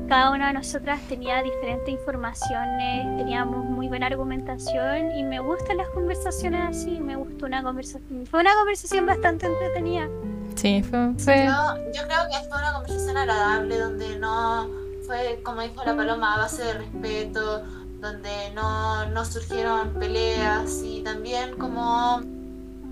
cada 0.08 0.32
una 0.32 0.48
de 0.48 0.54
nosotras 0.54 1.02
tenía 1.08 1.42
diferentes 1.42 1.90
informaciones, 1.90 3.18
teníamos 3.18 3.66
muy 3.66 3.88
buena 3.88 4.08
argumentación 4.08 5.12
y 5.18 5.24
me 5.24 5.40
gustan 5.40 5.78
las 5.78 5.90
conversaciones 5.90 6.62
así, 6.70 7.00
me 7.00 7.16
gustó 7.16 7.48
una 7.48 7.64
conversación, 7.64 8.26
fue 8.28 8.42
una 8.42 8.54
conversación 8.56 9.06
bastante 9.06 9.48
entretenida. 9.48 10.08
Sí, 10.56 10.84
fue... 10.84 11.14
Yo, 11.18 11.24
creo 11.26 12.22
que 12.30 12.48
fue 12.48 12.58
una 12.58 12.74
conversación 12.74 13.18
agradable 13.18 13.78
donde 13.78 14.20
no 14.20 14.85
fue, 15.06 15.42
como 15.44 15.62
dijo 15.62 15.84
la 15.86 15.96
paloma, 15.96 16.36
a 16.36 16.38
base 16.40 16.64
de 16.64 16.74
respeto, 16.74 17.64
donde 18.02 18.52
no, 18.54 19.06
no 19.08 19.26
surgieron 19.26 19.94
peleas 19.94 20.82
y 20.84 21.02
también 21.02 21.58
como 21.58 22.22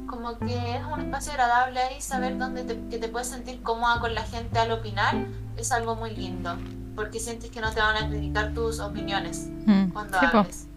como 0.07 0.37
que 0.37 0.75
es 0.75 0.83
un 0.93 0.99
espacio 0.99 1.31
agradable 1.31 1.79
ahí, 1.79 1.99
saber 1.99 2.37
dónde 2.37 2.63
te, 2.63 2.79
que 2.89 2.99
te 2.99 3.07
puedes 3.07 3.29
sentir 3.29 3.63
cómoda 3.63 3.99
con 3.99 4.13
la 4.13 4.21
gente 4.21 4.59
al 4.59 4.71
opinar, 4.71 5.15
es 5.57 5.71
algo 5.71 5.95
muy 5.95 6.15
lindo 6.15 6.55
porque 6.95 7.19
sientes 7.19 7.49
que 7.49 7.61
no 7.61 7.71
te 7.71 7.79
van 7.79 7.97
a 7.97 8.07
criticar 8.07 8.53
tus 8.53 8.79
opiniones 8.79 9.47
mm, 9.65 9.89
cuando 9.89 10.19
hables. 10.19 10.67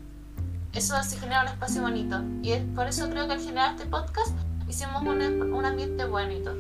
Eso 0.73 0.95
sí 1.03 1.17
genera 1.17 1.43
un 1.43 1.49
espacio 1.49 1.83
bonito. 1.83 2.23
Y 2.43 2.53
es 2.53 2.63
por 2.75 2.87
eso 2.87 3.09
creo 3.09 3.27
que 3.27 3.35
al 3.35 3.41
generar 3.41 3.73
este 3.73 3.87
podcast 3.87 4.35
hicimos 4.69 5.03
un, 5.03 5.21
un 5.53 5.65
ambiente 5.65 6.05
bonito. 6.05 6.55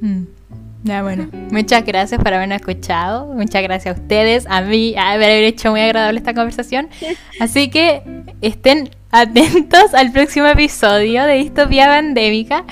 Mm. 0.00 0.24
Ya 0.82 1.02
bueno, 1.02 1.28
muchas 1.50 1.84
gracias 1.84 2.22
por 2.22 2.32
habernos 2.32 2.56
escuchado. 2.56 3.26
Muchas 3.26 3.62
gracias 3.62 3.96
a 3.96 4.00
ustedes, 4.00 4.46
a 4.48 4.62
mí, 4.62 4.94
a 4.96 5.12
haber 5.12 5.44
hecho 5.44 5.70
muy 5.70 5.80
agradable 5.80 6.18
esta 6.18 6.32
conversación. 6.32 6.88
Así 7.38 7.68
que 7.68 8.02
estén 8.40 8.90
atentos 9.10 9.92
al 9.94 10.12
próximo 10.12 10.46
episodio 10.46 11.24
de 11.24 11.34
Distopía 11.34 11.86
Pandémica. 11.86 12.64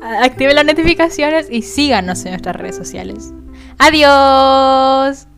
Activen 0.00 0.56
las 0.56 0.64
notificaciones 0.64 1.48
y 1.50 1.62
síganos 1.62 2.24
en 2.24 2.32
nuestras 2.32 2.56
redes 2.56 2.76
sociales. 2.76 3.32
Adiós. 3.78 5.28